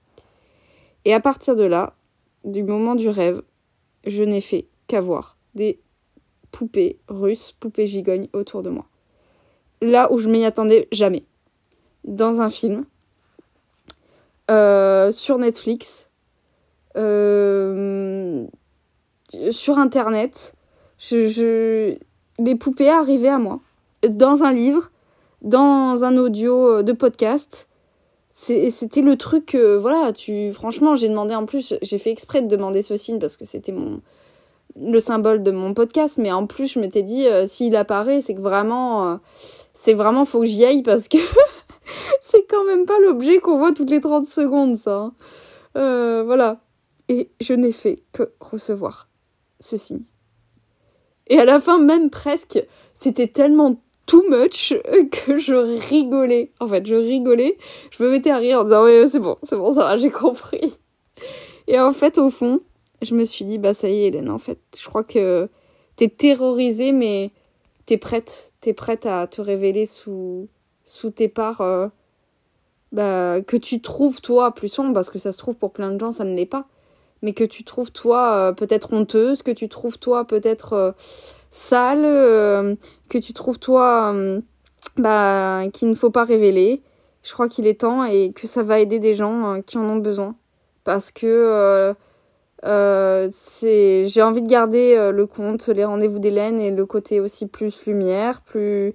Et 1.03 1.13
à 1.13 1.19
partir 1.19 1.57
de 1.57 1.65
là, 1.65 1.95
du 2.45 2.63
moment 2.63 2.95
du 2.95 3.09
rêve, 3.09 3.41
je 4.07 4.23
n'ai 4.23 4.39
fait 4.39 4.67
qu'avoir 4.87 5.37
des 5.53 5.81
poupées 6.51 6.97
russes, 7.09 7.53
poupées 7.59 7.87
gigognes 7.87 8.29
autour 8.31 8.63
de 8.63 8.69
moi. 8.69 8.85
Là 9.81 10.09
où 10.13 10.17
je 10.17 10.29
m'y 10.29 10.45
attendais 10.45 10.87
jamais. 10.93 11.25
Dans 12.05 12.39
un 12.39 12.49
film, 12.49 12.85
sur 14.47 15.37
Netflix, 15.39 16.07
sur 19.51 19.77
Internet, 19.77 20.53
je, 20.99 21.95
les 22.39 22.55
poupées 22.55 22.89
arrivaient 22.89 23.29
à 23.29 23.39
moi. 23.39 23.59
Dans 24.07 24.43
un 24.43 24.51
livre, 24.51 24.91
dans 25.41 26.03
un 26.03 26.17
audio 26.17 26.77
euh, 26.77 26.83
de 26.83 26.93
podcast. 26.93 27.67
C'était 28.35 29.01
le 29.01 29.15
truc, 29.15 29.55
voilà, 29.55 30.11
tu, 30.11 30.51
franchement, 30.51 30.95
j'ai 30.95 31.07
demandé 31.07 31.35
en 31.35 31.45
plus, 31.45 31.75
j'ai 31.83 31.99
fait 31.99 32.09
exprès 32.09 32.41
de 32.41 32.47
demander 32.47 32.81
ce 32.81 32.97
signe 32.97 33.19
parce 33.19 33.37
que 33.37 33.45
c'était 33.45 33.71
mon, 33.71 34.01
le 34.75 34.99
symbole 34.99 35.43
de 35.43 35.51
mon 35.51 35.73
podcast, 35.73 36.17
mais 36.17 36.31
en 36.31 36.47
plus, 36.47 36.73
je 36.73 36.79
m'étais 36.79 37.03
dit, 37.03 37.27
euh, 37.27 37.47
s'il 37.47 37.75
apparaît, 37.75 38.21
c'est 38.21 38.33
que 38.33 38.41
vraiment, 38.41 39.07
euh, 39.07 39.15
c'est 39.75 39.93
vraiment, 39.93 40.25
faut 40.25 40.41
que 40.41 40.45
j'y 40.47 40.65
aille 40.65 40.81
parce 40.81 41.07
que 41.07 41.19
c'est 42.21 42.45
quand 42.49 42.65
même 42.65 42.85
pas 42.85 42.99
l'objet 42.99 43.37
qu'on 43.37 43.57
voit 43.57 43.71
toutes 43.71 43.91
les 43.91 44.01
30 44.01 44.25
secondes, 44.25 44.77
ça. 44.77 45.11
Hein. 45.75 46.23
voilà. 46.25 46.57
Et 47.09 47.29
je 47.39 47.53
n'ai 47.53 47.71
fait 47.71 47.99
que 48.13 48.31
recevoir 48.39 49.07
ce 49.63 49.77
signe. 49.77 50.01
Et 51.27 51.39
à 51.39 51.45
la 51.45 51.59
fin, 51.59 51.79
même 51.79 52.09
presque, 52.09 52.63
c'était 52.93 53.27
tellement 53.27 53.81
too 54.05 54.23
much 54.29 54.73
que 55.11 55.37
je 55.37 55.53
rigolais. 55.53 56.51
En 56.59 56.67
fait, 56.67 56.85
je 56.85 56.95
rigolais. 56.95 57.57
Je 57.91 58.03
me 58.03 58.09
mettais 58.09 58.31
à 58.31 58.37
rire 58.37 58.59
en 58.59 58.63
disant, 58.65 58.83
ouais, 58.83 59.07
c'est 59.09 59.19
bon, 59.19 59.37
c'est 59.43 59.55
bon, 59.55 59.73
ça 59.73 59.83
va, 59.83 59.97
j'ai 59.97 60.11
compris. 60.11 60.73
Et 61.67 61.79
en 61.79 61.93
fait, 61.93 62.17
au 62.17 62.29
fond, 62.29 62.61
je 63.01 63.15
me 63.15 63.23
suis 63.23 63.45
dit, 63.45 63.57
bah 63.57 63.73
ça 63.73 63.89
y 63.89 64.03
est, 64.03 64.07
Hélène, 64.07 64.29
en 64.29 64.37
fait, 64.37 64.59
je 64.77 64.85
crois 64.87 65.03
que 65.03 65.49
t'es 65.95 66.09
terrorisée, 66.09 66.91
mais 66.91 67.31
t'es 67.85 67.97
prête. 67.97 68.51
T'es 68.59 68.73
prête 68.73 69.05
à 69.05 69.27
te 69.27 69.41
révéler 69.41 69.85
sous, 69.85 70.47
sous 70.85 71.09
tes 71.09 71.27
parts 71.27 71.59
euh, 71.59 71.87
bah, 72.93 73.41
que 73.41 73.57
tu 73.57 73.81
trouves, 73.81 74.21
toi, 74.21 74.53
plus 74.53 74.69
sombre, 74.69 74.93
parce 74.93 75.09
que 75.09 75.19
ça 75.19 75.33
se 75.33 75.37
trouve 75.37 75.55
pour 75.55 75.71
plein 75.71 75.91
de 75.91 75.99
gens, 75.99 76.13
ça 76.13 76.23
ne 76.23 76.33
l'est 76.33 76.45
pas 76.45 76.67
mais 77.23 77.33
que 77.33 77.43
tu 77.43 77.63
trouves 77.63 77.91
toi 77.91 78.35
euh, 78.35 78.51
peut-être 78.51 78.93
honteuse, 78.93 79.41
que 79.41 79.51
tu 79.51 79.67
trouves 79.69 79.97
toi 79.97 80.25
peut-être 80.25 80.73
euh, 80.73 80.91
sale, 81.49 82.03
euh, 82.05 82.75
que 83.09 83.17
tu 83.17 83.33
trouves 83.33 83.57
toi 83.57 84.13
bah, 84.97 85.63
qu'il 85.73 85.89
ne 85.89 85.95
faut 85.95 86.11
pas 86.11 86.25
révéler. 86.25 86.83
Je 87.23 87.31
crois 87.31 87.47
qu'il 87.47 87.65
est 87.65 87.79
temps 87.79 88.03
et 88.03 88.33
que 88.33 88.45
ça 88.45 88.61
va 88.61 88.79
aider 88.79 88.99
des 88.99 89.13
gens 89.13 89.61
qui 89.65 89.77
en 89.77 89.85
ont 89.85 89.97
besoin. 89.97 90.35
Parce 90.83 91.11
que 91.11 91.95
c'est 93.31 94.05
j'ai 94.07 94.21
envie 94.21 94.41
de 94.41 94.49
garder 94.49 95.11
le 95.13 95.25
compte, 95.25 95.67
les 95.69 95.85
rendez-vous 95.85 96.19
d'Hélène 96.19 96.59
et 96.59 96.71
le 96.71 96.85
côté 96.85 97.21
aussi 97.21 97.47
plus 97.47 97.85
lumière, 97.85 98.41
plus, 98.41 98.93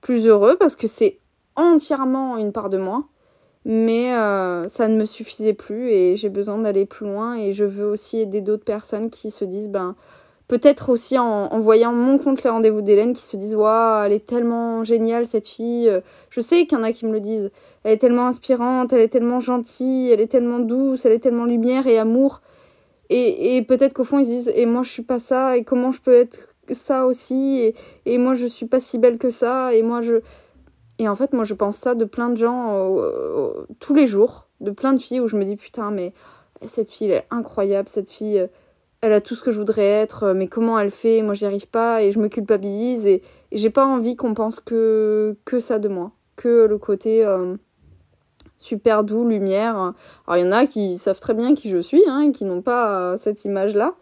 plus 0.00 0.26
heureux, 0.26 0.56
parce 0.58 0.74
que 0.74 0.88
c'est 0.88 1.20
entièrement 1.54 2.36
une 2.38 2.50
part 2.50 2.70
de 2.70 2.78
moi. 2.78 3.04
Mais 3.64 4.14
euh, 4.14 4.68
ça 4.68 4.88
ne 4.88 4.96
me 4.96 5.04
suffisait 5.04 5.52
plus 5.52 5.90
et 5.90 6.16
j'ai 6.16 6.30
besoin 6.30 6.58
d'aller 6.58 6.86
plus 6.86 7.06
loin 7.06 7.36
et 7.36 7.52
je 7.52 7.64
veux 7.64 7.86
aussi 7.86 8.18
aider 8.18 8.40
d'autres 8.40 8.64
personnes 8.64 9.10
qui 9.10 9.30
se 9.30 9.44
disent, 9.44 9.68
ben, 9.68 9.96
peut-être 10.48 10.88
aussi 10.88 11.18
en, 11.18 11.58
voyant 11.60 11.92
mon 11.92 12.16
compte 12.18 12.42
Les 12.42 12.50
Rendez-vous 12.50 12.80
d'Hélène, 12.80 13.12
qui 13.12 13.22
se 13.22 13.36
disent, 13.36 13.54
waouh, 13.54 14.04
elle 14.06 14.12
est 14.12 14.26
tellement 14.26 14.82
géniale 14.82 15.26
cette 15.26 15.46
fille. 15.46 15.90
Je 16.30 16.40
sais 16.40 16.66
qu'il 16.66 16.78
y 16.78 16.80
en 16.80 16.84
a 16.84 16.92
qui 16.92 17.06
me 17.06 17.12
le 17.12 17.20
disent. 17.20 17.50
Elle 17.84 17.92
est 17.92 17.98
tellement 17.98 18.26
inspirante, 18.26 18.92
elle 18.92 19.02
est 19.02 19.08
tellement 19.08 19.40
gentille, 19.40 20.10
elle 20.10 20.20
est 20.20 20.26
tellement 20.26 20.58
douce, 20.58 21.04
elle 21.04 21.12
est 21.12 21.20
tellement 21.20 21.44
lumière 21.44 21.86
et 21.86 21.98
amour. 21.98 22.40
Et, 23.12 23.64
peut-être 23.66 23.92
qu'au 23.92 24.04
fond, 24.04 24.20
ils 24.20 24.24
se 24.24 24.30
disent, 24.30 24.52
et 24.54 24.66
moi 24.66 24.82
je 24.82 24.90
suis 24.90 25.02
pas 25.02 25.18
ça, 25.18 25.56
et 25.56 25.64
comment 25.64 25.90
je 25.90 26.00
peux 26.00 26.14
être 26.14 26.38
ça 26.70 27.06
aussi, 27.06 27.58
et, 27.58 27.74
et 28.06 28.18
moi 28.18 28.34
je 28.34 28.46
suis 28.46 28.66
pas 28.66 28.78
si 28.78 28.98
belle 28.98 29.18
que 29.18 29.30
ça, 29.30 29.74
et 29.74 29.82
moi 29.82 30.00
je 30.00 30.20
et 31.00 31.08
en 31.08 31.14
fait, 31.14 31.32
moi, 31.32 31.44
je 31.44 31.54
pense 31.54 31.78
ça 31.78 31.94
de 31.94 32.04
plein 32.04 32.28
de 32.28 32.36
gens 32.36 32.74
euh, 32.74 33.00
euh, 33.00 33.66
tous 33.78 33.94
les 33.94 34.06
jours, 34.06 34.48
de 34.60 34.70
plein 34.70 34.92
de 34.92 35.00
filles 35.00 35.20
où 35.20 35.28
je 35.28 35.38
me 35.38 35.44
dis 35.46 35.56
putain, 35.56 35.90
mais 35.90 36.12
cette 36.60 36.90
fille, 36.90 37.06
elle 37.06 37.20
est 37.20 37.26
incroyable, 37.30 37.88
cette 37.88 38.10
fille, 38.10 38.38
euh, 38.38 38.48
elle 39.00 39.14
a 39.14 39.22
tout 39.22 39.34
ce 39.34 39.42
que 39.42 39.50
je 39.50 39.58
voudrais 39.58 39.86
être, 39.86 40.34
mais 40.34 40.46
comment 40.46 40.78
elle 40.78 40.90
fait? 40.90 41.22
Moi, 41.22 41.32
j'y 41.32 41.46
arrive 41.46 41.68
pas 41.68 42.02
et 42.02 42.12
je 42.12 42.18
me 42.18 42.28
culpabilise 42.28 43.06
et, 43.06 43.22
j'ai 43.50 43.70
pas 43.70 43.86
envie 43.86 44.14
qu'on 44.14 44.34
pense 44.34 44.60
que, 44.60 45.38
que 45.46 45.58
ça 45.58 45.78
de 45.78 45.88
moi, 45.88 46.12
que 46.36 46.66
le 46.66 46.76
côté 46.76 47.26
super 48.58 49.02
doux, 49.02 49.26
lumière. 49.26 49.94
Alors, 50.26 50.36
il 50.36 50.40
y 50.44 50.46
en 50.46 50.52
a 50.52 50.66
qui 50.66 50.98
savent 50.98 51.18
très 51.18 51.34
bien 51.34 51.54
qui 51.54 51.70
je 51.70 51.78
suis, 51.78 52.02
hein, 52.06 52.30
qui 52.30 52.44
n'ont 52.44 52.60
pas 52.62 53.16
cette 53.16 53.44
image-là. 53.44 53.94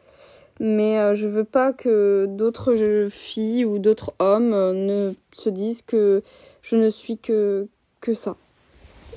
Mais 0.61 1.14
je 1.14 1.26
veux 1.26 1.45
pas 1.45 1.73
que 1.73 2.26
d'autres 2.28 3.07
filles 3.09 3.64
ou 3.64 3.78
d'autres 3.78 4.12
hommes 4.19 4.50
ne 4.50 5.12
se 5.33 5.49
disent 5.49 5.81
que 5.81 6.23
je 6.69 6.77
ne 6.77 6.91
suis 6.91 7.19
que, 7.19 7.69
ça. 8.15 8.37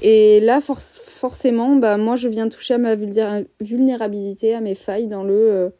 Et 0.01 0.39
là, 0.39 0.61
forcément, 0.61 1.75
bah, 1.75 1.97
moi, 1.97 2.15
je 2.15 2.27
viens 2.27 2.49
toucher 2.49 2.75
à 2.75 2.77
ma 2.77 2.95
vulnérabilité, 2.95 4.55
à 4.55 4.61
mes 4.61 4.75
failles 4.75 5.07
dans 5.07 5.23
le 5.23 5.71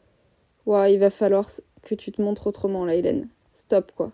euh, 0.68 0.88
il 0.88 0.98
va 0.98 1.10
falloir 1.10 1.50
que 1.82 1.94
tu 1.94 2.12
te 2.12 2.22
montres 2.22 2.46
autrement, 2.46 2.84
là, 2.84 2.94
Hélène. 2.94 3.28
Stop, 3.54 3.92
quoi. 3.96 4.12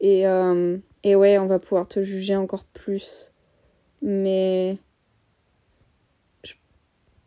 Et, 0.00 0.26
euh, 0.26 0.78
et 1.02 1.16
ouais, 1.16 1.38
on 1.38 1.46
va 1.46 1.58
pouvoir 1.58 1.88
te 1.88 2.02
juger 2.02 2.36
encore 2.36 2.64
plus. 2.64 3.32
Mais. 4.00 4.78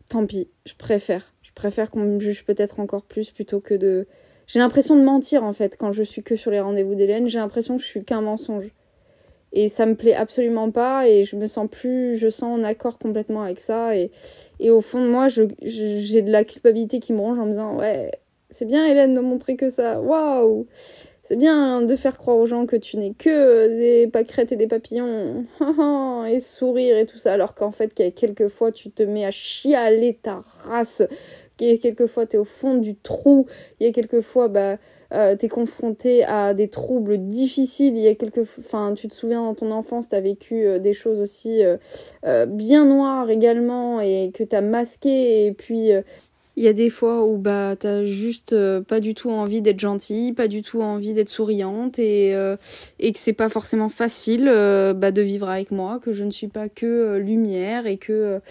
Tant 0.10 0.26
pis, 0.26 0.50
je 0.66 0.74
préfère. 0.74 1.34
Je 1.42 1.52
préfère 1.54 1.92
qu'on 1.92 2.00
me 2.00 2.20
juge 2.20 2.46
peut-être 2.46 2.80
encore 2.80 3.04
plus 3.04 3.32
plutôt 3.32 3.60
que 3.60 3.74
de. 3.74 4.08
J'ai 4.48 4.60
l'impression 4.60 4.96
de 4.96 5.04
mentir 5.04 5.44
en 5.44 5.54
fait 5.54 5.78
quand 5.78 5.92
je 5.92 6.04
suis 6.04 6.24
que 6.24 6.36
sur 6.36 6.52
les 6.52 6.60
rendez-vous 6.60 6.96
d'Hélène. 6.96 7.28
J'ai 7.28 7.40
l'impression 7.40 7.78
que 7.78 7.84
je 7.84 7.88
suis 7.88 8.04
qu'un 8.04 8.22
mensonge. 8.22 8.72
Et 9.54 9.68
ça 9.68 9.86
me 9.86 9.96
plaît 9.96 10.14
absolument 10.14 10.72
pas 10.72 11.08
et 11.08 11.26
je 11.26 11.36
me 11.36 11.46
sens 11.46 11.68
plus, 11.70 12.18
je 12.18 12.30
sens 12.30 12.60
en 12.60 12.64
accord 12.64 12.98
complètement 12.98 13.42
avec 13.42 13.60
ça. 13.60 13.96
Et, 13.98 14.12
au 14.70 14.82
fond 14.82 15.04
de 15.04 15.10
moi, 15.10 15.28
j'ai 15.28 15.48
je, 15.62 16.20
de 16.20 16.32
la 16.32 16.44
culpabilité 16.46 17.00
qui 17.00 17.12
me 17.12 17.20
ronge 17.20 17.38
en 17.38 17.46
me 17.46 17.52
disant 17.52 17.78
Ouais, 17.78 18.12
c'est 18.50 18.66
bien 18.66 18.86
Hélène 18.86 19.14
de 19.14 19.20
montrer 19.20 19.56
que 19.56 19.70
ça. 19.70 20.02
Waouh 20.02 20.68
c'est 21.32 21.38
bien 21.38 21.82
de 21.82 21.96
faire 21.96 22.18
croire 22.18 22.36
aux 22.36 22.46
gens 22.46 22.66
que 22.66 22.76
tu 22.76 22.98
n'es 22.98 23.14
que 23.14 23.70
des 23.70 24.08
pâquerettes 24.08 24.52
et 24.52 24.58
des 24.58 24.68
papillons 24.68 25.46
et 26.28 26.42
sourire 26.42 26.98
et 26.98 27.06
tout 27.06 27.18
ça, 27.18 27.32
alors 27.32 27.56
qu'en 27.56 27.72
fait, 27.72 27.94
quelquefois, 27.94 28.74
tu 28.74 28.92
te 28.92 29.02
mets 29.02 29.24
à 29.24 29.32
chialer 29.32 30.20
ta 30.22 30.44
race. 30.66 31.04
Quelquefois, 31.56 32.26
tu 32.26 32.36
es 32.36 32.40
au 32.40 32.44
fond 32.44 32.76
du 32.76 32.98
trou. 32.98 33.46
Il 33.80 33.86
y 33.86 33.90
a 33.90 33.94
quelquefois, 33.94 34.50
bah, 34.50 34.76
euh, 35.14 35.36
tu 35.36 35.46
es 35.46 35.50
confronté 35.50 36.24
à 36.24 36.54
des 36.54 36.70
troubles 36.70 37.18
difficiles. 37.18 37.98
Il 37.98 38.04
y 38.04 38.08
a 38.08 38.16
quelques... 38.16 38.46
Enfin, 38.60 38.94
tu 38.94 39.08
te 39.08 39.14
souviens, 39.14 39.42
dans 39.44 39.54
ton 39.54 39.72
enfance, 39.72 40.10
tu 40.10 40.16
as 40.16 40.22
vécu 40.22 40.66
euh, 40.66 40.80
des 40.80 40.94
choses 40.94 41.20
aussi 41.20 41.62
euh, 41.64 42.46
bien 42.46 42.86
noires 42.86 43.30
également 43.30 44.00
et 44.00 44.32
que 44.34 44.44
tu 44.44 44.56
as 44.56 44.62
masqué. 44.62 45.46
Et 45.46 45.52
puis, 45.52 45.90
il 46.58 46.64
y 46.64 46.68
a 46.68 46.74
des 46.74 46.90
fois 46.90 47.26
où 47.26 47.38
bah 47.38 47.76
t'as 47.80 48.04
juste 48.04 48.56
pas 48.82 49.00
du 49.00 49.14
tout 49.14 49.32
envie 49.32 49.62
d'être 49.62 49.80
gentille, 49.80 50.34
pas 50.34 50.48
du 50.48 50.62
tout 50.62 50.82
envie 50.82 51.14
d'être 51.14 51.30
souriante 51.30 51.98
et, 51.98 52.36
et 53.00 53.14
que 53.14 53.20
c'est 53.20 53.34
pas 53.34 53.48
forcément 53.48 53.88
facile 53.88 54.46
bah, 54.46 55.12
de 55.12 55.22
vivre 55.22 55.50
avec 55.50 55.72
moi, 55.72 56.00
que 56.04 56.12
je 56.12 56.24
ne 56.26 56.32
suis 56.32 56.50
pas 56.50 56.68
que 56.68 57.16
lumière 57.18 57.88
et 57.88 57.98
que 57.98 58.42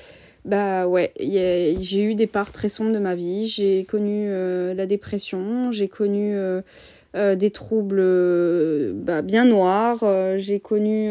bah 0.44 0.88
ouais, 0.88 1.12
j'ai 1.18 2.02
eu 2.02 2.14
des 2.14 2.26
parts 2.26 2.52
très 2.52 2.68
sombres 2.68 2.92
de 2.92 2.99
ma 2.99 3.14
vie, 3.14 3.47
j'ai 3.47 3.85
connu 3.85 4.28
la 4.75 4.87
dépression, 4.87 5.70
j'ai 5.70 5.88
connu 5.88 6.37
des 7.14 7.50
troubles 7.50 8.94
bah, 8.94 9.23
bien 9.23 9.44
noirs, 9.44 10.04
j'ai 10.38 10.61
connu 10.61 11.11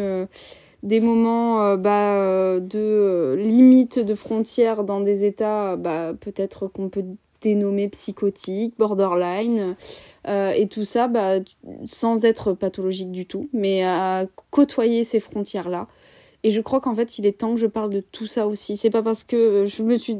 des 0.83 0.99
moments 0.99 1.61
euh, 1.61 1.77
bah, 1.77 2.15
euh, 2.15 2.59
de 2.59 2.79
euh, 2.79 3.35
limite 3.35 3.99
de 3.99 4.15
frontières 4.15 4.83
dans 4.83 5.01
des 5.01 5.23
états 5.23 5.75
bah, 5.75 6.13
peut-être 6.19 6.67
qu'on 6.67 6.89
peut 6.89 7.03
dénommer 7.41 7.87
psychotiques, 7.87 8.73
borderline, 8.77 9.77
et 10.27 10.67
tout 10.67 10.83
ça 10.83 11.07
bah, 11.07 11.35
sans 11.85 12.25
être 12.25 12.51
pathologique 12.51 13.13
du 13.13 13.25
tout, 13.25 13.49
mais 13.53 13.83
à 13.85 14.25
côtoyer 14.51 15.05
ces 15.05 15.21
frontières-là. 15.21 15.87
Et 16.43 16.51
je 16.51 16.61
crois 16.61 16.79
qu'en 16.79 16.95
fait, 16.95 17.17
il 17.19 17.25
est 17.25 17.39
temps 17.39 17.53
que 17.53 17.59
je 17.59 17.67
parle 17.67 17.89
de 17.89 17.99
tout 17.99 18.27
ça 18.27 18.47
aussi. 18.47 18.77
C'est 18.77 18.89
pas 18.89 19.03
parce 19.03 19.23
que 19.23 19.65
je 19.65 19.83
me 19.83 19.97
suis. 19.97 20.17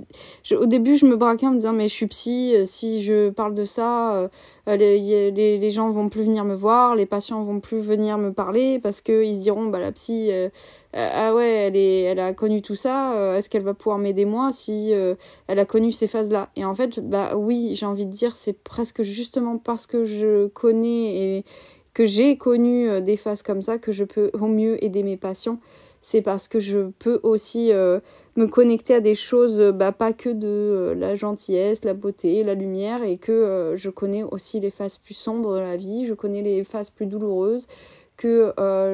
au 0.52 0.66
début, 0.66 0.98
je 0.98 1.06
me 1.06 1.16
braquais 1.16 1.48
en 1.48 1.52
me 1.52 1.58
disant, 1.58 1.74
mais 1.74 1.88
je 1.88 1.94
suis 1.94 2.08
psy, 2.08 2.56
si 2.66 3.04
je 3.04 3.30
parle 3.30 3.54
de 3.54 3.66
ça, 3.66 4.30
les, 4.76 5.32
les, 5.32 5.58
les, 5.58 5.72
gens 5.72 5.90
vont 5.90 6.10
plus 6.10 6.24
venir 6.24 6.46
me 6.46 6.56
voir, 6.56 6.96
les 6.96 7.06
patients 7.06 7.44
vont 7.44 7.60
plus 7.60 7.80
venir 7.80 8.18
me 8.18 8.32
parler 8.32 8.80
parce 8.80 9.02
qu'ils 9.02 9.36
se 9.36 9.42
diront, 9.42 9.66
bah 9.66 9.80
la 9.80 9.92
psy, 9.92 10.30
euh, 10.32 10.50
ah 10.94 11.34
ouais, 11.34 11.50
elle, 11.50 11.76
est, 11.76 12.02
elle 12.02 12.20
a 12.20 12.34
connu 12.34 12.62
tout 12.62 12.76
ça, 12.76 13.16
euh, 13.16 13.38
est-ce 13.38 13.50
qu'elle 13.50 13.64
va 13.64 13.74
pouvoir 13.74 13.98
m'aider 13.98 14.26
moi 14.26 14.52
si 14.52 14.94
euh, 14.94 15.16
elle 15.48 15.60
a 15.60 15.66
connu 15.66 15.92
ces 15.92 16.08
phases-là? 16.08 16.50
Et 16.56 16.66
en 16.66 16.74
fait, 16.74 17.00
bah 17.00 17.36
oui, 17.36 17.76
j'ai 17.76 17.86
envie 17.86 18.06
de 18.06 18.12
dire, 18.12 18.36
c'est 18.36 18.54
presque 18.54 19.02
justement 19.02 19.58
parce 19.58 19.88
que 19.88 20.06
je 20.06 20.48
connais 20.48 21.38
et 21.38 21.46
que 21.94 22.06
j'ai 22.06 22.38
connu 22.38 23.02
des 23.02 23.18
phases 23.18 23.42
comme 23.42 23.62
ça 23.62 23.78
que 23.78 23.92
je 23.92 24.04
peux 24.04 24.30
au 24.34 24.48
mieux 24.48 24.84
aider 24.84 25.04
mes 25.04 25.18
patients 25.18 25.60
c'est 26.01 26.22
parce 26.22 26.48
que 26.48 26.60
je 26.60 26.89
peux 27.00 27.20
aussi 27.24 27.72
euh, 27.72 28.00
me 28.36 28.48
connecter 28.48 28.96
à 28.96 29.00
des 29.00 29.15
choses, 29.15 29.60
euh, 29.60 29.72
bah, 29.72 29.91
pas 29.91 30.13
que 30.13 30.29
de 30.29 30.48
euh, 30.48 30.96
la 30.96 31.15
gentillesse, 31.15 31.84
la 31.84 31.94
beauté, 31.94 32.44
la 32.44 32.53
lumière, 32.53 33.03
et 33.03 33.18
que 33.18 33.74
je 33.75 33.89
connais 33.89 34.24
aussi 34.24 34.60
les 34.60 34.72
phases 34.72 34.98
plus 34.98 35.13
sombres 35.13 35.56
de 35.56 35.60
la 35.60 35.77
vie, 35.77 36.06
je 36.06 36.13
connais 36.13 36.41
les 36.41 36.63
phases 36.63 36.89
plus 36.89 37.06
douloureuses, 37.06 37.68
que 38.18 38.51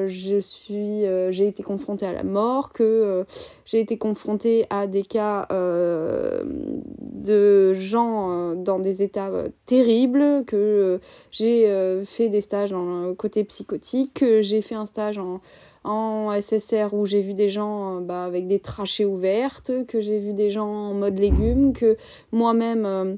j'ai 0.08 1.48
été 1.48 1.64
confrontée 1.64 2.06
à 2.06 2.12
la 2.12 2.22
mort, 2.22 2.72
que 2.72 3.24
j'ai 3.64 3.80
été 3.80 3.98
confrontée 3.98 4.66
à 4.70 4.86
des 4.86 5.02
cas 5.02 5.48
de 5.50 7.74
gens 7.74 8.54
dans 8.54 8.78
des 8.78 9.02
états 9.02 9.32
terribles, 9.64 10.44
que 10.46 11.00
j'ai 11.32 11.68
fait 12.04 12.28
des 12.28 12.40
stages 12.40 12.70
dans 12.70 13.16
côté 13.16 13.42
psychotique, 13.42 14.14
que 14.14 14.42
j'ai 14.42 14.62
fait 14.62 14.76
un 14.76 14.86
stage 14.86 15.18
en 15.18 15.40
en 15.86 16.32
SSR 16.40 16.92
où 16.92 17.06
j'ai 17.06 17.22
vu 17.22 17.32
des 17.34 17.48
gens 17.48 17.96
euh, 17.96 18.00
bah, 18.00 18.24
avec 18.24 18.46
des 18.48 18.58
trachées 18.58 19.04
ouvertes, 19.04 19.86
que 19.86 20.00
j'ai 20.00 20.18
vu 20.18 20.32
des 20.32 20.50
gens 20.50 20.66
en 20.66 20.94
mode 20.94 21.18
légumes, 21.18 21.72
que 21.72 21.96
moi-même, 22.32 22.84
euh, 22.84 23.14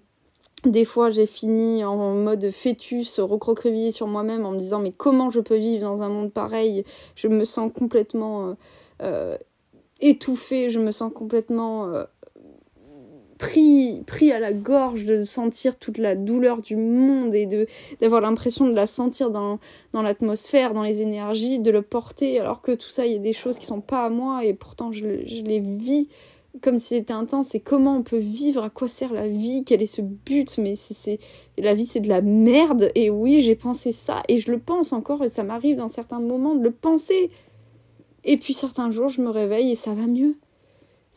des 0.65 0.85
fois, 0.85 1.11
j'ai 1.11 1.27
fini 1.27 1.83
en 1.85 2.15
mode 2.15 2.51
fœtus, 2.51 3.21
recroquevillé 3.21 3.91
sur 3.91 4.07
moi-même 4.07 4.45
en 4.45 4.53
me 4.53 4.59
disant 4.59 4.81
mais 4.81 4.93
comment 4.93 5.31
je 5.31 5.41
peux 5.41 5.57
vivre 5.57 5.83
dans 5.83 6.03
un 6.03 6.09
monde 6.09 6.33
pareil? 6.33 6.85
Je 7.15 7.29
me 7.29 7.45
sens 7.45 7.73
complètement 7.73 8.57
euh, 9.03 9.37
étouffée, 10.01 10.69
je 10.69 10.79
me 10.79 10.91
sens 10.91 11.13
complètement 11.15 11.93
pris, 13.39 14.03
pris 14.07 14.33
à 14.33 14.41
la 14.41 14.53
gorge 14.53 15.05
de 15.05 15.23
sentir 15.23 15.77
toute 15.77 15.99
la 15.99 16.17
douleur 16.17 16.61
du 16.61 16.77
monde 16.77 17.35
et 17.35 17.47
de 17.47 17.67
d'avoir 18.01 18.21
l'impression 18.21 18.67
de 18.67 18.75
la 18.75 18.87
sentir 18.87 19.31
dans, 19.31 19.59
dans 19.93 20.03
l'atmosphère, 20.03 20.75
dans 20.75 20.83
les 20.83 21.01
énergies, 21.03 21.59
de 21.61 21.71
le 21.71 21.83
porter, 21.83 22.41
alors 22.41 22.61
que 22.61 22.73
tout 22.73 22.91
ça, 22.91 23.07
il 23.07 23.13
y 23.13 23.17
a 23.17 23.21
des 23.21 23.33
choses 23.33 23.59
qui 23.59 23.67
sont 23.67 23.81
pas 23.81 24.05
à 24.05 24.11
moi 24.11 24.45
et 24.45 24.55
pourtant 24.55 24.93
je, 24.93 25.25
je 25.27 25.43
les 25.43 25.61
vis 25.61 26.09
comme 26.61 26.79
si 26.79 26.97
c'était 26.97 27.13
intense. 27.13 27.55
Et 27.55 27.61
comment 27.61 27.97
on 27.97 28.03
peut 28.03 28.19
vivre, 28.19 28.65
à 28.65 28.71
quoi 28.71 28.89
sert 28.89 29.13
la 29.13 29.29
vie, 29.29 29.65
quel 29.65 29.83
est 29.83 29.87
ce 29.87 30.03
but, 30.03 30.59
mais 30.59 30.75
c'est 30.77 31.21
la 31.57 31.75
vie 31.75 31.87
c'est 31.87 32.01
de 32.01 32.09
la 32.09 32.21
merde. 32.21 32.91
Et 32.95 33.11
oui 33.11 33.41
j'ai 33.41 33.55
pensé 33.55 33.93
ça 33.93 34.23
et 34.29 34.41
je 34.41 34.51
le 34.51 34.59
pense 34.59 34.93
encore 34.93 35.23
et 35.25 35.29
ça 35.29 35.45
m'arrive 35.45 35.77
dans 35.77 35.89
certains 35.89 36.21
moments 36.21 36.55
de 36.55 36.65
le 36.65 36.73
penser. 36.73 37.31
Et 38.25 38.37
puis 38.37 38.55
certains 38.55 38.91
jours 38.91 39.09
je 39.09 39.23
me 39.23 39.31
réveille 39.31 39.73
et 39.73 39.77
ça 39.77 39.95
va 39.95 40.07
mieux 40.07 40.37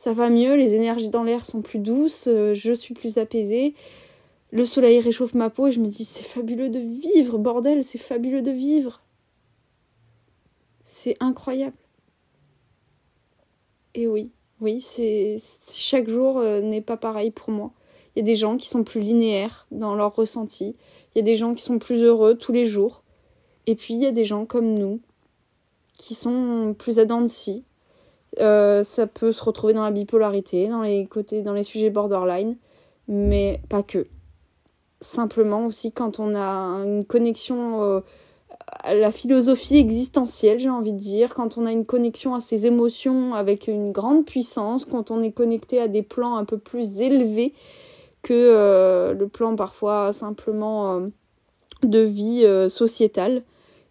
ça 0.01 0.13
va 0.13 0.31
mieux, 0.31 0.55
les 0.55 0.73
énergies 0.73 1.11
dans 1.11 1.21
l'air 1.21 1.45
sont 1.45 1.61
plus 1.61 1.77
douces, 1.77 2.25
euh, 2.27 2.55
je 2.55 2.73
suis 2.73 2.95
plus 2.95 3.19
apaisée. 3.19 3.75
Le 4.49 4.65
soleil 4.65 4.99
réchauffe 4.99 5.35
ma 5.35 5.51
peau 5.51 5.67
et 5.67 5.71
je 5.71 5.79
me 5.79 5.85
dis 5.85 6.05
c'est 6.05 6.23
fabuleux 6.23 6.69
de 6.69 6.79
vivre, 6.79 7.37
bordel, 7.37 7.83
c'est 7.83 7.99
fabuleux 7.99 8.41
de 8.41 8.49
vivre. 8.49 9.03
C'est 10.83 11.15
incroyable. 11.19 11.77
Et 13.93 14.07
oui, 14.07 14.31
oui, 14.59 14.81
c'est 14.81 15.37
chaque 15.71 16.09
jour 16.09 16.39
euh, 16.39 16.61
n'est 16.61 16.81
pas 16.81 16.97
pareil 16.97 17.29
pour 17.29 17.51
moi. 17.51 17.71
Il 18.15 18.19
y 18.19 18.21
a 18.23 18.25
des 18.25 18.35
gens 18.35 18.57
qui 18.57 18.69
sont 18.69 18.83
plus 18.83 19.01
linéaires 19.01 19.67
dans 19.69 19.93
leur 19.93 20.15
ressenti. 20.15 20.75
Il 21.13 21.19
y 21.19 21.21
a 21.21 21.23
des 21.23 21.35
gens 21.35 21.53
qui 21.53 21.61
sont 21.61 21.77
plus 21.77 22.01
heureux 22.01 22.33
tous 22.33 22.53
les 22.53 22.65
jours. 22.65 23.03
Et 23.67 23.75
puis 23.75 23.93
il 23.93 23.99
y 23.99 24.07
a 24.07 24.11
des 24.11 24.25
gens 24.25 24.47
comme 24.47 24.73
nous 24.73 24.99
qui 25.95 26.15
sont 26.15 26.73
plus 26.75 26.97
à 26.97 27.05
dents 27.05 27.21
euh, 28.39 28.83
ça 28.83 29.07
peut 29.07 29.31
se 29.31 29.43
retrouver 29.43 29.73
dans 29.73 29.83
la 29.83 29.91
bipolarité, 29.91 30.67
dans 30.67 30.81
les 30.81 31.05
côtés, 31.05 31.41
dans 31.41 31.53
les 31.53 31.63
sujets 31.63 31.89
borderline, 31.89 32.57
mais 33.07 33.61
pas 33.69 33.83
que. 33.83 34.07
Simplement 35.01 35.65
aussi 35.65 35.91
quand 35.91 36.19
on 36.19 36.35
a 36.35 36.83
une 36.85 37.03
connexion 37.03 37.83
euh, 37.83 38.01
à 38.83 38.93
la 38.93 39.11
philosophie 39.11 39.77
existentielle, 39.77 40.59
j'ai 40.59 40.69
envie 40.69 40.93
de 40.93 40.99
dire, 40.99 41.33
quand 41.33 41.57
on 41.57 41.65
a 41.65 41.71
une 41.71 41.85
connexion 41.85 42.35
à 42.35 42.39
ses 42.39 42.67
émotions 42.67 43.33
avec 43.33 43.67
une 43.67 43.91
grande 43.91 44.25
puissance, 44.25 44.85
quand 44.85 45.11
on 45.11 45.21
est 45.23 45.31
connecté 45.31 45.81
à 45.81 45.87
des 45.87 46.03
plans 46.03 46.37
un 46.37 46.45
peu 46.45 46.57
plus 46.57 47.01
élevés 47.01 47.53
que 48.21 48.33
euh, 48.33 49.13
le 49.13 49.27
plan 49.27 49.55
parfois 49.55 50.13
simplement 50.13 51.01
de 51.83 51.99
vie 51.99 52.45
sociétale 52.69 53.43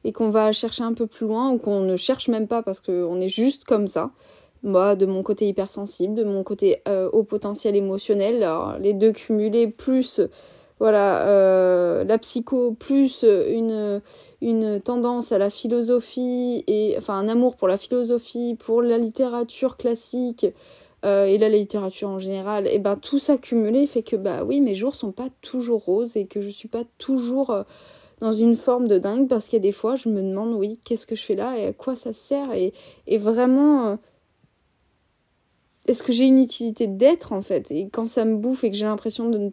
et 0.04 0.12
qu'on 0.12 0.28
va 0.28 0.52
chercher 0.52 0.82
un 0.82 0.94
peu 0.94 1.06
plus 1.06 1.26
loin 1.26 1.50
ou 1.50 1.58
qu'on 1.58 1.80
ne 1.80 1.96
cherche 1.96 2.28
même 2.28 2.48
pas 2.48 2.62
parce 2.62 2.80
qu'on 2.80 3.20
est 3.20 3.28
juste 3.28 3.64
comme 3.64 3.88
ça. 3.88 4.10
Moi, 4.62 4.94
de 4.94 5.06
mon 5.06 5.22
côté 5.22 5.48
hypersensible, 5.48 6.14
de 6.14 6.24
mon 6.24 6.42
côté 6.42 6.82
euh, 6.86 7.08
au 7.10 7.24
potentiel 7.24 7.76
émotionnel, 7.76 8.46
les 8.80 8.92
deux 8.92 9.12
cumulés 9.12 9.68
plus 9.68 10.20
voilà 10.80 11.28
euh, 11.28 12.04
la 12.04 12.16
psycho 12.16 12.72
plus 12.72 13.22
une, 13.22 14.00
une 14.40 14.80
tendance 14.80 15.30
à 15.30 15.38
la 15.38 15.50
philosophie 15.50 16.64
et 16.66 16.94
enfin 16.96 17.18
un 17.18 17.28
amour 17.28 17.56
pour 17.56 17.68
la 17.68 17.76
philosophie, 17.76 18.56
pour 18.58 18.80
la 18.80 18.96
littérature 18.96 19.76
classique 19.76 20.46
euh, 21.04 21.26
et 21.26 21.36
la 21.36 21.50
littérature 21.50 22.08
en 22.08 22.18
général, 22.18 22.66
et 22.66 22.78
ben 22.78 22.96
tout 22.96 23.18
ça 23.18 23.36
cumulé 23.36 23.86
fait 23.86 24.02
que 24.02 24.16
bah 24.16 24.42
oui 24.42 24.62
mes 24.62 24.74
jours 24.74 24.94
sont 24.94 25.12
pas 25.12 25.28
toujours 25.42 25.84
roses 25.84 26.16
et 26.16 26.26
que 26.26 26.40
je 26.40 26.48
suis 26.48 26.68
pas 26.68 26.84
toujours 26.96 27.64
dans 28.20 28.32
une 28.32 28.56
forme 28.56 28.86
de 28.86 28.98
dingue 28.98 29.28
parce 29.28 29.46
qu'il 29.46 29.54
y 29.54 29.60
a 29.60 29.62
des 29.62 29.72
fois 29.72 29.96
je 29.96 30.08
me 30.08 30.22
demande 30.22 30.54
oui 30.54 30.78
qu'est-ce 30.84 31.06
que 31.06 31.16
je 31.16 31.24
fais 31.24 31.34
là 31.34 31.58
et 31.58 31.66
à 31.66 31.72
quoi 31.72 31.96
ça 31.96 32.12
sert 32.12 32.52
et, 32.52 32.72
vraiment 33.18 33.86
euh, 33.86 33.96
est-ce 35.86 36.02
que 36.02 36.12
j'ai 36.12 36.26
une 36.26 36.38
utilité 36.38 36.86
d'être 36.86 37.32
en 37.32 37.40
fait? 37.40 37.70
Et 37.70 37.88
quand 37.88 38.06
ça 38.06 38.24
me 38.24 38.36
bouffe 38.36 38.62
et 38.62 38.70
que 38.70 38.76
j'ai 38.76 38.84
l'impression 38.84 39.30
de 39.30 39.38
ne 39.38 39.50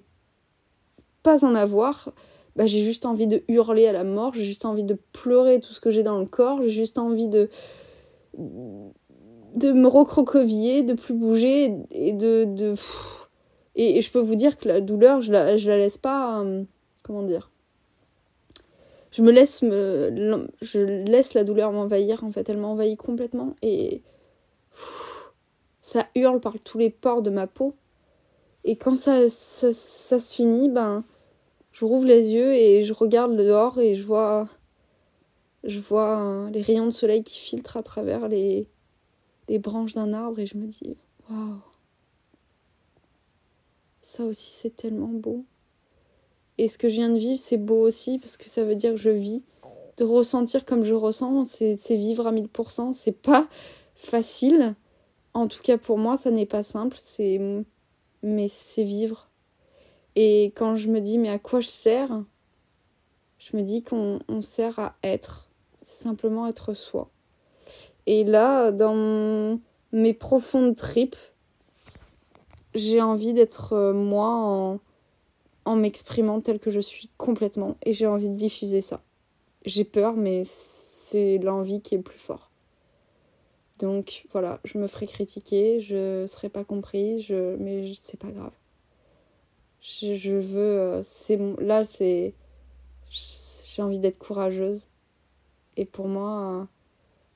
pas 1.23 1.45
en 1.45 1.55
avoir 1.55 2.11
bah, 2.55 2.67
j'ai 2.67 2.83
juste 2.83 3.05
envie 3.05 3.27
de 3.27 3.43
hurler 3.47 3.87
à 3.87 3.93
la 3.93 4.03
mort 4.03 4.33
j'ai 4.33 4.43
juste 4.43 4.65
envie 4.65 4.83
de 4.83 4.97
pleurer 5.13 5.59
tout 5.59 5.73
ce 5.73 5.79
que 5.79 5.91
j'ai 5.91 6.03
dans 6.03 6.19
le 6.19 6.25
corps 6.25 6.61
j'ai 6.61 6.69
juste 6.69 6.97
envie 6.97 7.29
de 7.29 7.49
de 8.35 9.71
me 9.71 9.87
recroqueviller 9.87 10.83
de 10.83 10.93
plus 10.93 11.13
bouger 11.13 11.73
et 11.89 12.13
de, 12.13 12.45
de... 12.45 12.75
Et, 13.75 14.01
je 14.01 14.11
peux 14.11 14.19
vous 14.19 14.35
dire 14.35 14.57
que 14.57 14.67
la 14.67 14.81
douleur 14.81 15.21
je 15.21 15.31
la, 15.31 15.55
la 15.57 15.77
laisse 15.77 15.97
pas 15.97 16.41
euh, 16.41 16.63
comment 17.03 17.23
dire 17.23 17.49
je 19.21 20.79
laisse 20.79 21.33
la 21.33 21.43
douleur 21.43 21.71
m'envahir 21.71 22.23
en 22.23 22.31
fait 22.31 22.49
elle 22.49 22.57
m'envahit 22.57 22.97
complètement 22.97 23.55
et 23.61 24.01
ça 25.81 26.07
hurle 26.15 26.39
par 26.39 26.59
tous 26.59 26.77
les 26.77 26.89
pores 26.89 27.21
de 27.21 27.29
ma 27.29 27.47
peau 27.47 27.75
et 28.63 28.75
quand 28.75 28.95
ça, 28.97 29.29
ça, 29.29 29.73
se 29.73 30.19
finit 30.19 30.69
ben 30.69 31.03
je 31.71 31.85
rouvre 31.85 32.05
les 32.05 32.33
yeux 32.33 32.53
et 32.53 32.83
je 32.83 32.93
regarde 32.93 33.35
dehors 33.35 33.79
et 33.79 33.95
je 33.95 34.03
vois 34.03 34.47
Je 35.63 35.79
vois 35.79 36.19
euh, 36.19 36.49
les 36.49 36.61
rayons 36.61 36.85
de 36.85 36.91
soleil 36.91 37.23
qui 37.23 37.39
filtrent 37.39 37.77
à 37.77 37.83
travers 37.83 38.27
les, 38.27 38.69
les 39.49 39.59
branches 39.59 39.93
d'un 39.93 40.13
arbre 40.13 40.39
et 40.39 40.45
je 40.45 40.57
me 40.57 40.67
dis 40.67 40.97
waouh. 41.29 41.61
Ça 44.01 44.23
aussi, 44.23 44.53
c'est 44.53 44.75
tellement 44.75 45.07
beau. 45.07 45.45
Et 46.57 46.67
ce 46.67 46.77
que 46.77 46.89
je 46.89 46.95
viens 46.95 47.09
de 47.09 47.17
vivre, 47.17 47.39
c'est 47.39 47.57
beau 47.57 47.81
aussi 47.81 48.19
parce 48.19 48.37
que 48.37 48.49
ça 48.49 48.63
veut 48.63 48.75
dire 48.75 48.91
que 48.91 48.97
je 48.97 49.09
vis. 49.09 49.43
De 49.97 50.03
ressentir 50.03 50.65
comme 50.65 50.83
je 50.83 50.93
ressens, 50.93 51.45
c'est 51.45 51.95
vivre 51.95 52.27
à 52.27 52.31
1000%. 52.31 52.93
C'est 52.93 53.11
pas 53.11 53.47
facile. 53.95 54.75
En 55.33 55.47
tout 55.47 55.61
cas, 55.61 55.77
pour 55.77 55.97
moi, 55.97 56.17
ça 56.17 56.29
n'est 56.29 56.45
pas 56.45 56.63
simple. 56.63 56.97
C'est 56.99 57.39
mais 58.23 58.47
c'est 58.47 58.83
vivre. 58.83 59.29
Et 60.15 60.45
quand 60.55 60.75
je 60.75 60.89
me 60.89 60.99
dis 60.99 61.17
mais 61.17 61.29
à 61.29 61.39
quoi 61.39 61.59
je 61.59 61.67
sers, 61.67 62.23
je 63.37 63.55
me 63.55 63.61
dis 63.61 63.83
qu'on 63.83 64.19
sert 64.41 64.79
à 64.79 64.95
être, 65.03 65.49
c'est 65.81 66.03
simplement 66.03 66.47
être 66.47 66.73
soi. 66.73 67.09
Et 68.05 68.23
là, 68.23 68.71
dans 68.71 69.59
mes 69.91 70.13
profondes 70.13 70.75
tripes, 70.75 71.15
j'ai 72.73 73.01
envie 73.01 73.33
d'être 73.33 73.73
euh, 73.73 73.93
moi 73.93 74.27
en, 74.27 74.79
en 75.67 75.75
m'exprimant 75.75 76.39
tel 76.39 76.59
que 76.59 76.71
je 76.71 76.79
suis 76.79 77.09
complètement. 77.17 77.75
Et 77.83 77.91
j'ai 77.91 78.07
envie 78.07 78.29
de 78.29 78.35
diffuser 78.35 78.81
ça. 78.81 79.01
J'ai 79.65 79.83
peur, 79.83 80.15
mais 80.15 80.43
c'est 80.45 81.37
l'envie 81.39 81.81
qui 81.81 81.95
est 81.95 81.97
le 81.97 82.03
plus 82.03 82.17
fort. 82.17 82.51
Donc 83.79 84.25
voilà, 84.31 84.61
je 84.63 84.77
me 84.77 84.87
ferai 84.87 85.07
critiquer, 85.07 85.81
je 85.81 86.25
serai 86.25 86.47
pas 86.47 86.63
comprise, 86.63 87.21
je... 87.21 87.57
mais 87.57 87.93
c'est 88.01 88.17
pas 88.17 88.31
grave. 88.31 88.53
Je, 89.81 90.15
je 90.15 90.33
veux. 90.33 90.79
Euh, 90.79 91.03
c'est 91.03 91.37
Là, 91.59 91.83
c'est. 91.83 92.33
J'ai 93.09 93.81
envie 93.81 93.99
d'être 93.99 94.17
courageuse. 94.17 94.87
Et 95.75 95.85
pour 95.85 96.07
moi, 96.07 96.61
euh, 96.61 96.65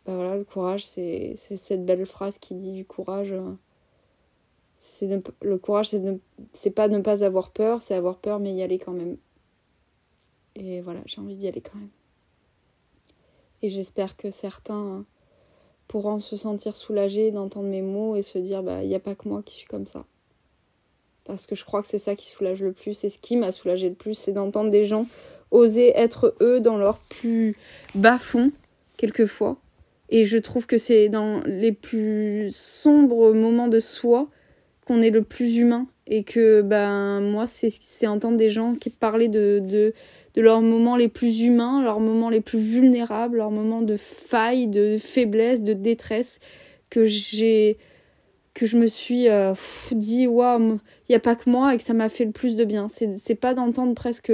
bah 0.06 0.15
voilà, 0.15 0.38
le 0.38 0.46
courage, 0.46 0.86
c'est 0.86 1.36
cette 1.36 1.86
belle 1.86 2.06
phrase 2.06 2.38
qui 2.39 2.56
dit 2.56 2.72
du 2.72 2.86
courage. 2.86 3.36
C'est 4.84 5.08
le 5.44 5.58
courage, 5.60 5.89
c'est 5.89 6.02
c'est 6.54 6.72
pas 6.72 6.88
ne 6.88 7.00
pas 7.00 7.24
avoir 7.24 7.52
peur, 7.52 7.84
c'est 7.84 7.94
avoir 7.94 8.17
peur 8.17 8.39
mais 8.39 8.52
y 8.52 8.63
aller 8.63 8.80
quand 8.80 8.94
même. 8.94 9.17
Et 10.56 10.82
voilà, 10.82 11.02
j'ai 11.06 11.22
envie 11.22 11.36
d'y 11.36 11.48
aller 11.48 11.62
quand 11.62 11.78
même. 11.78 11.91
Et 13.62 13.70
j'espère 13.70 14.17
que 14.17 14.32
certains 14.32 15.06
pourront 15.88 16.20
se 16.20 16.36
sentir 16.36 16.76
soulagés 16.76 17.30
d'entendre 17.30 17.67
mes 17.67 17.84
mots 17.84 18.15
et 18.15 18.24
se 18.24 18.39
dire 18.39 18.63
bah 18.63 18.82
il 18.82 18.89
n'y 18.89 18.96
a 18.96 19.00
pas 19.00 19.13
que 19.13 19.30
moi 19.30 19.44
qui 19.46 19.54
suis 19.54 19.67
comme 19.67 19.86
ça. 19.86 20.04
Parce 21.26 21.46
que 21.46 21.54
je 21.54 21.63
crois 21.63 21.84
que 21.84 21.88
c'est 21.88 22.00
ça 22.00 22.15
qui 22.15 22.28
soulage 22.28 22.63
le 22.63 22.74
plus 22.74 23.04
et 23.04 23.10
ce 23.10 23.20
qui 23.20 23.38
m'a 23.38 23.52
soulagé 23.52 23.88
le 23.88 23.96
plus, 23.96 24.15
c'est 24.15 24.32
d'entendre 24.32 24.72
des 24.72 24.86
gens 24.86 25.06
oser 25.52 25.89
être 25.96 26.36
eux 26.41 26.60
dans 26.60 26.78
leur 26.78 26.98
plus 26.98 27.56
bas 27.94 28.17
fond 28.17 28.52
quelquefois. 28.98 29.58
Et 30.10 30.26
je 30.26 30.39
trouve 30.39 30.65
que 30.65 30.80
c'est 30.80 31.08
dans 31.10 31.41
les 31.46 31.72
plus 31.72 32.50
sombres 32.52 33.32
moments 33.34 33.67
de 33.67 33.80
soi 33.80 34.28
qu'on 34.86 35.02
est 35.02 35.10
le 35.10 35.22
plus 35.22 35.58
humain 35.58 35.88
et 36.08 36.24
que 36.24 36.62
ben 36.62 37.22
moi 37.22 37.46
c'est 37.48 38.08
entendre 38.08 38.38
des 38.38 38.50
gens 38.50 38.74
qui 38.74 38.89
parlaient 38.89 39.28
de, 39.28 39.62
de, 39.63 39.94
de 40.34 40.41
leurs 40.41 40.62
moments 40.62 40.96
les 40.96 41.08
plus 41.08 41.41
humains, 41.41 41.84
leurs 41.84 42.00
moments 42.00 42.30
les 42.30 42.41
plus 42.41 42.60
vulnérables, 42.60 43.38
leurs 43.38 43.52
moments 43.52 43.82
de 43.82 43.98
faille, 43.98 44.67
de 44.67 44.98
faiblesse, 44.98 45.62
de 45.62 45.74
détresse 45.74 46.39
que 46.89 47.06
j'ai 47.06 47.78
que 48.54 48.65
je 48.65 48.76
me 48.76 48.88
suis 48.88 49.30
euh, 49.30 49.54
dit 49.91 50.28
waouh, 50.28 50.80
il 51.08 51.13
y 51.13 51.15
a 51.15 51.20
pas 51.20 51.36
que 51.36 51.50
moi 51.50 51.74
et 51.74 51.78
que 51.78 51.84
ça 51.84 51.94
m'a 51.94 52.10
fait 52.10 52.26
le 52.26 52.32
plus 52.32 52.56
de 52.56 52.65
bien. 52.65 52.88
C'est 52.89 53.36
pas 53.36 53.54
d'entendre 53.54 53.94
presque 53.94 54.32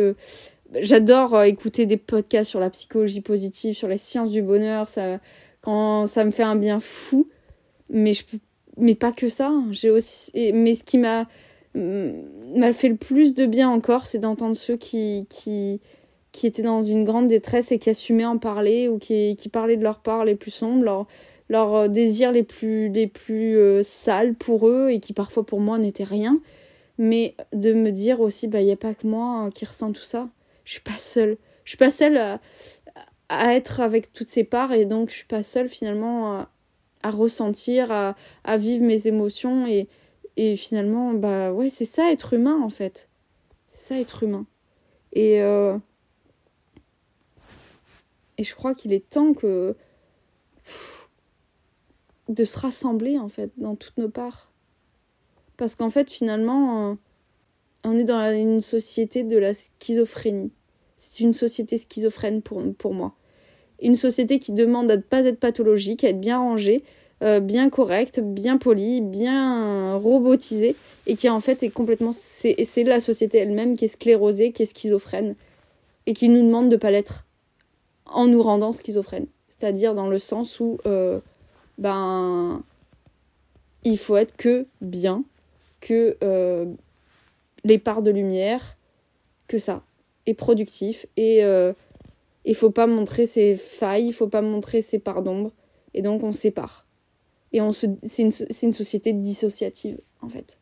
j'adore 0.82 1.36
euh, 1.36 1.44
écouter 1.44 1.86
des 1.86 1.98
podcasts 1.98 2.50
sur 2.50 2.60
la 2.60 2.70
psychologie 2.70 3.22
positive, 3.22 3.76
sur 3.76 3.88
les 3.88 3.98
sciences 3.98 4.32
du 4.32 4.42
bonheur, 4.42 4.88
ça 4.88 5.20
quand 5.62 6.08
ça 6.08 6.24
me 6.24 6.32
fait 6.32 6.44
un 6.44 6.56
bien 6.56 6.80
fou, 6.80 7.28
mais 7.90 8.14
je 8.14 8.24
peux 8.26 8.38
mais 8.78 8.96
pas 8.96 9.12
que 9.12 9.30
ça. 9.30 9.54
J'ai 9.72 9.90
aussi, 9.90 10.32
mais 10.54 10.76
ce 10.76 10.84
qui 10.84 10.98
m'a 10.98 11.28
m'a 11.78 12.74
fait 12.74 12.90
le 12.90 12.96
plus 12.96 13.34
de 13.34 13.46
bien 13.46 13.70
encore, 13.70 14.06
c'est 14.06 14.20
d'entendre 14.20 14.56
ceux 14.56 14.78
qui, 14.78 15.28
qui, 15.30 15.80
qui 16.32 16.48
étaient 16.48 16.62
dans 16.62 16.84
une 16.84 17.04
grande 17.04 17.28
détresse 17.28 17.72
et 17.72 17.80
qui 17.80 17.90
assumaient 17.90 18.26
en 18.26 18.38
parler 18.38 18.88
ou 18.88 18.98
qui, 18.98 19.36
qui 19.36 19.50
parlaient 19.50 19.78
de 19.78 19.84
leurs 19.84 20.00
parts 20.00 20.26
les 20.26 20.36
plus 20.36 20.52
sombres, 20.52 20.84
leurs 20.84 21.08
leur 21.50 21.76
euh, 21.76 21.88
désirs 21.88 22.32
les 22.32 22.44
plus, 22.44 22.90
les 22.90 23.08
plus 23.08 23.58
euh, 23.58 23.82
sales 23.84 24.36
pour 24.36 24.68
eux 24.68 24.90
et 24.90 25.00
qui 25.00 25.14
parfois 25.14 25.46
pour 25.46 25.60
moi 25.60 25.78
n'étaient 25.78 26.04
rien. 26.04 26.40
Mais 26.98 27.36
de 27.54 27.74
me 27.74 27.92
dire 27.92 28.22
aussi, 28.22 28.48
bah, 28.48 28.60
il 28.60 28.66
n'y 28.66 28.72
a 28.72 28.78
pas 28.78 28.94
que 28.94 29.08
moi 29.08 29.46
euh, 29.46 29.52
qui 29.52 29.66
ressent 29.66 29.92
tout 29.92 30.04
ça. 30.04 30.30
Je 30.66 30.74
suis 30.74 30.82
pas 30.82 30.98
seule. 30.98 31.38
Je 31.64 31.72
suis 31.72 31.78
pas 31.78 31.92
seule 31.92 32.18
à, 32.18 32.40
à 33.30 33.54
être 33.54 33.82
avec 33.82 34.12
toutes 34.14 34.28
ces 34.28 34.44
parts 34.44 34.74
et 34.74 34.86
donc 34.86 35.10
je 35.10 35.16
suis 35.16 35.26
pas 35.26 35.44
seule 35.44 35.70
finalement 35.70 36.46
à 37.08 37.12
ressentir, 37.12 37.92
à, 37.92 38.16
à, 38.44 38.58
vivre 38.58 38.84
mes 38.84 39.08
émotions 39.08 39.66
et, 39.66 39.88
et 40.36 40.56
finalement, 40.56 41.14
bah 41.14 41.52
ouais, 41.52 41.70
c'est 41.70 41.86
ça 41.86 42.12
être 42.12 42.34
humain 42.34 42.60
en 42.62 42.70
fait. 42.70 43.08
C'est 43.70 43.94
ça 43.94 44.00
être 44.00 44.24
humain. 44.24 44.46
Et, 45.14 45.42
euh, 45.42 45.78
et 48.38 48.44
je 48.44 48.54
crois 48.54 48.76
qu'il 48.76 48.94
est 48.94 49.10
temps 49.10 49.34
que 49.34 49.76
de 52.30 52.44
se 52.44 52.60
rassembler 52.60 53.18
en 53.18 53.30
fait 53.30 53.52
dans 53.58 53.76
toutes 53.76 53.98
nos 53.98 54.10
parts. 54.10 54.52
Parce 55.56 55.76
qu'en 55.76 55.90
fait, 55.90 56.10
finalement, 56.10 56.92
euh, 56.92 56.96
on 57.84 57.98
est 57.98 58.04
dans 58.04 58.22
une 58.34 58.62
société 58.62 59.24
de 59.24 59.38
la 59.38 59.54
schizophrénie. 59.54 60.52
C'est 60.98 61.22
une 61.22 61.34
société 61.34 61.78
schizophrène 61.78 62.42
pour, 62.42 62.62
pour 62.76 62.94
moi 62.94 63.16
une 63.82 63.96
société 63.96 64.40
qui 64.40 64.52
demande 64.52 64.90
à 64.92 64.98
ne 64.98 65.02
pas 65.02 65.22
être 65.26 65.40
pathologique, 65.40 66.04
à 66.04 66.10
être 66.10 66.20
bien 66.20 66.40
rangée, 66.40 66.84
euh, 67.24 67.40
bien 67.40 67.70
correcte, 67.70 68.20
bien 68.20 68.58
polie, 68.58 69.02
bien 69.02 69.96
robotisée, 69.96 70.76
et 71.06 71.16
qui 71.16 71.30
en 71.30 71.40
fait 71.40 71.64
est 71.64 71.70
complètement... 71.70 72.12
C'est 72.12 72.84
la 72.84 73.00
société 73.00 73.40
elle-même 73.40 73.76
qui 73.76 73.86
est 73.86 73.90
sclérosée, 73.90 74.52
qui 74.52 74.64
est 74.64 74.66
schizophrène, 74.68 75.36
et 76.06 76.14
qui 76.14 76.30
nous 76.30 76.46
demande 76.46 76.70
de 76.70 76.76
ne 76.76 76.80
pas 76.80 76.92
l'être 76.92 77.26
en 78.06 78.28
nous 78.28 78.42
rendant 78.42 78.72
schizophrène. 78.72 79.28
C'est-à-dire 79.50 79.96
dans 79.96 80.08
le 80.08 80.20
sens 80.20 80.60
où, 80.60 80.80
euh, 80.86 81.20
ben, 81.78 82.62
il 83.84 83.98
faut 83.98 84.16
être 84.16 84.36
que 84.36 84.68
bien, 84.82 85.24
que 85.82 86.18
euh, 86.24 86.66
les 87.64 87.80
parts 87.80 88.02
de 88.02 88.12
lumière, 88.12 88.78
que 89.48 89.58
ça, 89.58 89.84
et 90.26 90.34
productif, 90.34 91.06
et 91.16 91.42
il 92.48 92.56
faut 92.56 92.72
pas 92.72 92.88
montrer 92.88 93.28
ses 93.28 93.56
failles, 93.56 94.08
il 94.08 94.14
faut 94.14 94.30
pas 94.30 94.42
montrer 94.42 94.82
ses 94.82 95.00
parts 95.00 95.22
d'ombre. 95.22 95.52
Et 95.94 96.02
donc 96.02 96.24
on 96.24 96.32
sépare. 96.32 96.88
Et 97.52 97.62
on 97.62 97.74
se, 97.74 97.88
c'est, 98.04 98.24
une, 98.24 98.32
c'est 98.32 98.66
une 98.66 98.72
société 98.72 99.14
dissociative, 99.14 100.00
en 100.22 100.30
fait. 100.30 100.58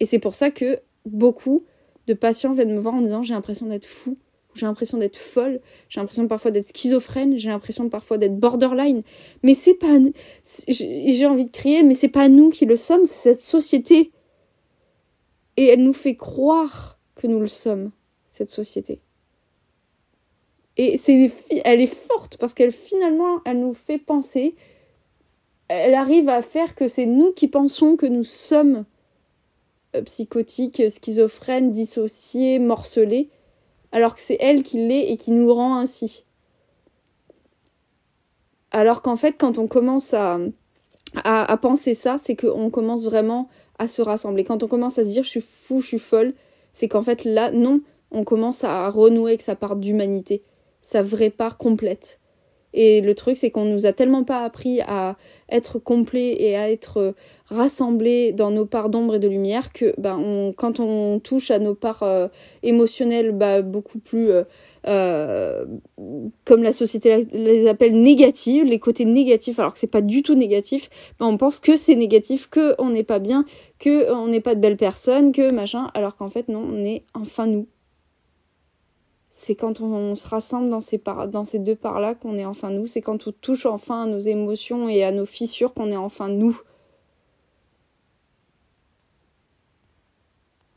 Et 0.00 0.06
c'est 0.06 0.18
pour 0.18 0.34
ça 0.34 0.50
que 0.50 0.80
beaucoup 1.06 1.64
de 2.06 2.14
patients 2.14 2.54
viennent 2.54 2.74
me 2.74 2.80
voir 2.80 2.94
en 2.94 3.02
disant 3.02 3.22
j'ai 3.22 3.34
l'impression 3.34 3.66
d'être 3.66 3.86
fou, 3.86 4.18
j'ai 4.54 4.66
l'impression 4.66 4.98
d'être 4.98 5.16
folle, 5.16 5.60
j'ai 5.88 6.00
l'impression 6.00 6.26
parfois 6.26 6.50
d'être 6.50 6.76
schizophrène, 6.76 7.38
j'ai 7.38 7.50
l'impression 7.50 7.88
parfois 7.88 8.18
d'être 8.18 8.36
borderline. 8.36 9.02
Mais 9.44 9.54
c'est 9.54 9.74
pas. 9.74 9.98
J'ai 10.66 11.26
envie 11.26 11.44
de 11.44 11.50
crier, 11.50 11.84
mais 11.84 11.94
c'est 11.94 12.08
pas 12.08 12.28
nous 12.28 12.50
qui 12.50 12.66
le 12.66 12.76
sommes, 12.76 13.04
c'est 13.04 13.34
cette 13.34 13.40
société. 13.40 14.10
Et 15.56 15.66
elle 15.66 15.84
nous 15.84 15.92
fait 15.92 16.16
croire 16.16 16.98
que 17.14 17.28
nous 17.28 17.38
le 17.38 17.46
sommes, 17.46 17.92
cette 18.30 18.50
société. 18.50 19.00
Et 20.76 20.98
c'est, 20.98 21.30
elle 21.64 21.80
est 21.80 21.94
forte 21.94 22.36
parce 22.36 22.52
qu'elle 22.52 22.72
finalement, 22.72 23.40
elle 23.44 23.60
nous 23.60 23.74
fait 23.74 23.98
penser, 23.98 24.56
elle 25.68 25.94
arrive 25.94 26.28
à 26.28 26.42
faire 26.42 26.74
que 26.74 26.88
c'est 26.88 27.06
nous 27.06 27.32
qui 27.32 27.48
pensons 27.48 27.96
que 27.96 28.06
nous 28.06 28.24
sommes 28.24 28.84
euh, 29.94 30.02
psychotiques, 30.02 30.82
schizophrènes, 30.90 31.70
dissociés, 31.70 32.58
morcelés, 32.58 33.30
alors 33.92 34.16
que 34.16 34.20
c'est 34.20 34.36
elle 34.40 34.62
qui 34.62 34.78
l'est 34.78 35.12
et 35.12 35.16
qui 35.16 35.30
nous 35.30 35.52
rend 35.52 35.76
ainsi. 35.76 36.24
Alors 38.72 39.02
qu'en 39.02 39.16
fait, 39.16 39.36
quand 39.38 39.58
on 39.58 39.68
commence 39.68 40.12
à, 40.12 40.40
à, 41.22 41.50
à 41.50 41.56
penser 41.56 41.94
ça, 41.94 42.18
c'est 42.18 42.34
qu'on 42.34 42.70
commence 42.70 43.04
vraiment 43.04 43.48
à 43.78 43.86
se 43.86 44.02
rassembler. 44.02 44.42
Quand 44.42 44.64
on 44.64 44.68
commence 44.68 44.98
à 44.98 45.04
se 45.04 45.10
dire 45.10 45.22
je 45.22 45.30
suis 45.30 45.40
fou, 45.40 45.80
je 45.80 45.86
suis 45.86 45.98
folle, 46.00 46.34
c'est 46.72 46.88
qu'en 46.88 47.02
fait 47.02 47.24
là, 47.24 47.52
non, 47.52 47.80
on 48.10 48.24
commence 48.24 48.64
à 48.64 48.90
renouer 48.90 49.32
avec 49.32 49.42
sa 49.42 49.54
part 49.54 49.76
d'humanité 49.76 50.42
sa 50.84 51.00
vraie 51.00 51.30
part 51.30 51.56
complète. 51.56 52.20
Et 52.74 53.00
le 53.00 53.14
truc, 53.14 53.36
c'est 53.36 53.50
qu'on 53.50 53.64
nous 53.64 53.86
a 53.86 53.92
tellement 53.92 54.24
pas 54.24 54.40
appris 54.40 54.80
à 54.80 55.16
être 55.48 55.78
complet 55.78 56.34
et 56.40 56.56
à 56.56 56.70
être 56.70 57.14
rassemblés 57.46 58.32
dans 58.32 58.50
nos 58.50 58.66
parts 58.66 58.90
d'ombre 58.90 59.14
et 59.14 59.18
de 59.20 59.28
lumière 59.28 59.72
que 59.72 59.94
ben, 59.96 60.52
quand 60.56 60.80
on 60.80 61.20
touche 61.20 61.52
à 61.52 61.60
nos 61.60 61.74
parts 61.76 62.02
euh, 62.02 62.26
émotionnelles 62.64 63.30
bah, 63.30 63.62
beaucoup 63.62 64.00
plus, 64.00 64.30
euh, 64.30 64.42
euh, 64.88 65.64
comme 66.44 66.64
la 66.64 66.72
société 66.72 67.28
les 67.32 67.68
appelle, 67.68 67.92
négatives, 67.92 68.64
les 68.64 68.80
côtés 68.80 69.04
négatifs, 69.04 69.60
alors 69.60 69.72
que 69.72 69.78
c'est 69.78 69.86
pas 69.86 70.02
du 70.02 70.22
tout 70.22 70.34
négatif, 70.34 70.90
ben, 71.20 71.26
on 71.26 71.36
pense 71.36 71.60
que 71.60 71.76
c'est 71.76 71.94
négatif, 71.94 72.48
que 72.50 72.74
on 72.78 72.90
n'est 72.90 73.04
pas 73.04 73.20
bien, 73.20 73.44
que 73.78 74.12
on 74.12 74.26
n'est 74.26 74.40
pas 74.40 74.56
de 74.56 74.60
belles 74.60 74.76
personnes, 74.76 75.30
que 75.30 75.52
machin, 75.52 75.92
alors 75.94 76.16
qu'en 76.16 76.28
fait 76.28 76.48
non, 76.48 76.66
on 76.72 76.84
est 76.84 77.04
enfin 77.14 77.46
nous 77.46 77.68
c'est 79.36 79.56
quand 79.56 79.80
on, 79.80 80.14
se 80.14 80.28
rassemble 80.28 80.70
dans 80.70 80.80
ces, 80.80 81.58
deux 81.58 81.74
parts-là 81.74 82.14
qu'on 82.14 82.38
est 82.38 82.44
enfin 82.44 82.70
nous. 82.70 82.86
C'est 82.86 83.00
quand 83.00 83.26
on 83.26 83.32
touche 83.32 83.66
enfin 83.66 84.04
à 84.04 84.06
nos 84.06 84.20
émotions 84.20 84.88
et 84.88 85.02
à 85.02 85.10
nos 85.10 85.26
fissures 85.26 85.74
qu'on 85.74 85.90
est 85.90 85.96
enfin 85.96 86.28
nous. 86.28 86.60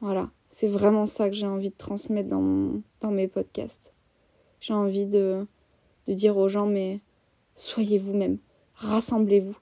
Voilà, 0.02 0.32
c'est 0.50 0.67
vraiment 0.67 1.06
ça 1.06 1.30
que 1.30 1.36
j'ai 1.36 1.46
envie 1.46 1.70
de 1.70 1.78
transmettre 1.78 2.30
dans, 2.30 2.82
dans 3.00 3.12
mes 3.12 3.28
podcasts. 3.28 3.93
J'ai 4.60 4.74
envie 4.74 5.06
de, 5.06 5.46
de 6.08 6.13
dire 6.13 6.36
aux 6.36 6.50
gens, 6.50 6.65
mais 6.65 7.00
soyez 7.56 8.00
vous-même, 8.00 8.39
rassemblez-vous, 8.74 9.58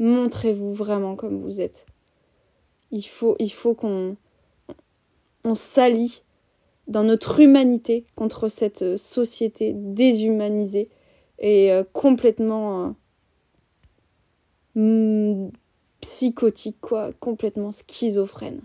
montrez-vous 0.00 0.74
vraiment 0.74 1.14
comme 1.14 1.40
vous 1.40 1.60
êtes. 1.60 1.86
Il 2.90 3.04
faut, 3.04 3.36
il 3.38 3.52
faut 3.52 3.74
qu'on 3.74 4.16
on 5.44 5.54
s'allie 5.54 6.22
dans 6.88 7.04
notre 7.04 7.40
humanité 7.40 8.04
contre 8.16 8.48
cette 8.48 8.82
euh, 8.82 8.96
société 8.96 9.72
déshumanisée 9.74 10.88
et 11.38 11.72
euh, 11.72 11.84
complètement 11.92 12.94
euh, 14.76 15.48
psychotique, 16.00 16.78
quoi, 16.80 17.12
complètement 17.20 17.70
schizophrène. 17.70 18.60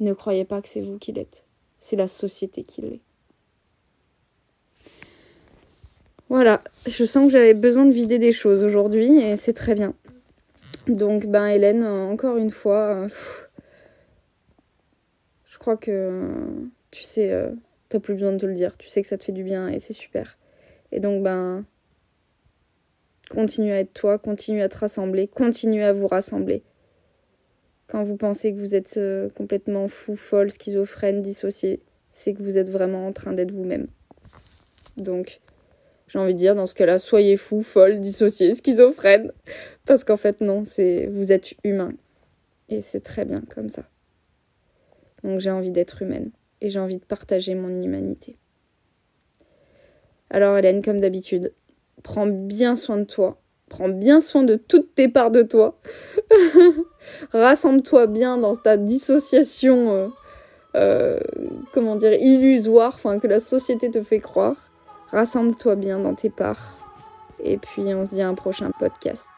Ne 0.00 0.12
croyez 0.12 0.44
pas 0.44 0.60
que 0.60 0.68
c'est 0.68 0.80
vous 0.80 0.98
qui 0.98 1.12
l'êtes, 1.12 1.44
c'est 1.80 1.96
la 1.96 2.08
société 2.08 2.64
qui 2.64 2.82
l'est. 2.82 3.00
Voilà, 6.28 6.62
je 6.86 7.04
sens 7.04 7.26
que 7.26 7.30
j'avais 7.30 7.54
besoin 7.54 7.84
de 7.84 7.92
vider 7.92 8.18
des 8.18 8.32
choses 8.32 8.64
aujourd'hui 8.64 9.18
et 9.18 9.36
c'est 9.36 9.52
très 9.52 9.74
bien. 9.74 9.94
Donc, 10.88 11.26
ben 11.26 11.46
Hélène, 11.46 11.84
encore 11.84 12.36
une 12.38 12.50
fois, 12.50 13.06
crois 15.64 15.78
que 15.78 16.68
tu 16.90 17.02
sais, 17.04 17.32
euh, 17.32 17.50
t'as 17.88 17.98
plus 17.98 18.12
besoin 18.12 18.32
de 18.32 18.36
te 18.36 18.44
le 18.44 18.52
dire. 18.52 18.76
Tu 18.76 18.86
sais 18.88 19.00
que 19.00 19.08
ça 19.08 19.16
te 19.16 19.24
fait 19.24 19.32
du 19.32 19.42
bien 19.42 19.68
et 19.68 19.80
c'est 19.80 19.94
super. 19.94 20.36
Et 20.92 21.00
donc, 21.00 21.22
ben, 21.22 21.64
continue 23.30 23.72
à 23.72 23.80
être 23.80 23.94
toi, 23.94 24.18
continue 24.18 24.60
à 24.60 24.68
te 24.68 24.76
rassembler, 24.76 25.26
continue 25.26 25.82
à 25.82 25.94
vous 25.94 26.06
rassembler. 26.06 26.62
Quand 27.86 28.02
vous 28.02 28.16
pensez 28.16 28.52
que 28.52 28.58
vous 28.58 28.74
êtes 28.74 28.98
euh, 28.98 29.30
complètement 29.30 29.88
fou, 29.88 30.16
folle, 30.16 30.50
schizophrène, 30.50 31.22
dissocié, 31.22 31.80
c'est 32.12 32.34
que 32.34 32.42
vous 32.42 32.58
êtes 32.58 32.68
vraiment 32.68 33.06
en 33.06 33.12
train 33.12 33.32
d'être 33.32 33.52
vous-même. 33.52 33.86
Donc, 34.98 35.40
j'ai 36.08 36.18
envie 36.18 36.34
de 36.34 36.38
dire, 36.38 36.54
dans 36.54 36.66
ce 36.66 36.74
cas-là, 36.74 36.98
soyez 36.98 37.38
fou, 37.38 37.62
folle, 37.62 38.00
dissocié, 38.00 38.54
schizophrène. 38.54 39.32
Parce 39.86 40.04
qu'en 40.04 40.18
fait, 40.18 40.42
non, 40.42 40.64
c'est 40.66 41.06
vous 41.06 41.32
êtes 41.32 41.54
humain. 41.64 41.94
Et 42.68 42.82
c'est 42.82 43.00
très 43.00 43.24
bien 43.24 43.42
comme 43.48 43.70
ça. 43.70 43.84
Donc 45.24 45.40
j'ai 45.40 45.50
envie 45.50 45.70
d'être 45.70 46.02
humaine 46.02 46.30
et 46.60 46.70
j'ai 46.70 46.78
envie 46.78 46.98
de 46.98 47.04
partager 47.04 47.54
mon 47.54 47.82
humanité. 47.82 48.36
Alors 50.30 50.56
Hélène, 50.56 50.82
comme 50.82 51.00
d'habitude, 51.00 51.52
prends 52.02 52.26
bien 52.26 52.76
soin 52.76 52.98
de 52.98 53.04
toi. 53.04 53.40
Prends 53.68 53.88
bien 53.88 54.20
soin 54.20 54.42
de 54.42 54.56
toutes 54.56 54.94
tes 54.94 55.08
parts 55.08 55.30
de 55.30 55.42
toi. 55.42 55.80
Rassemble-toi 57.32 58.06
bien 58.06 58.36
dans 58.36 58.54
ta 58.54 58.76
dissociation, 58.76 59.90
euh, 59.90 60.08
euh, 60.76 61.20
comment 61.72 61.96
dire, 61.96 62.12
illusoire, 62.12 62.92
enfin 62.94 63.18
que 63.18 63.26
la 63.26 63.40
société 63.40 63.90
te 63.90 64.02
fait 64.02 64.20
croire. 64.20 64.70
Rassemble-toi 65.10 65.76
bien 65.76 65.98
dans 65.98 66.14
tes 66.14 66.30
parts. 66.30 66.76
Et 67.42 67.56
puis 67.56 67.82
on 67.94 68.04
se 68.04 68.14
dit 68.14 68.22
à 68.22 68.28
un 68.28 68.34
prochain 68.34 68.70
podcast. 68.78 69.28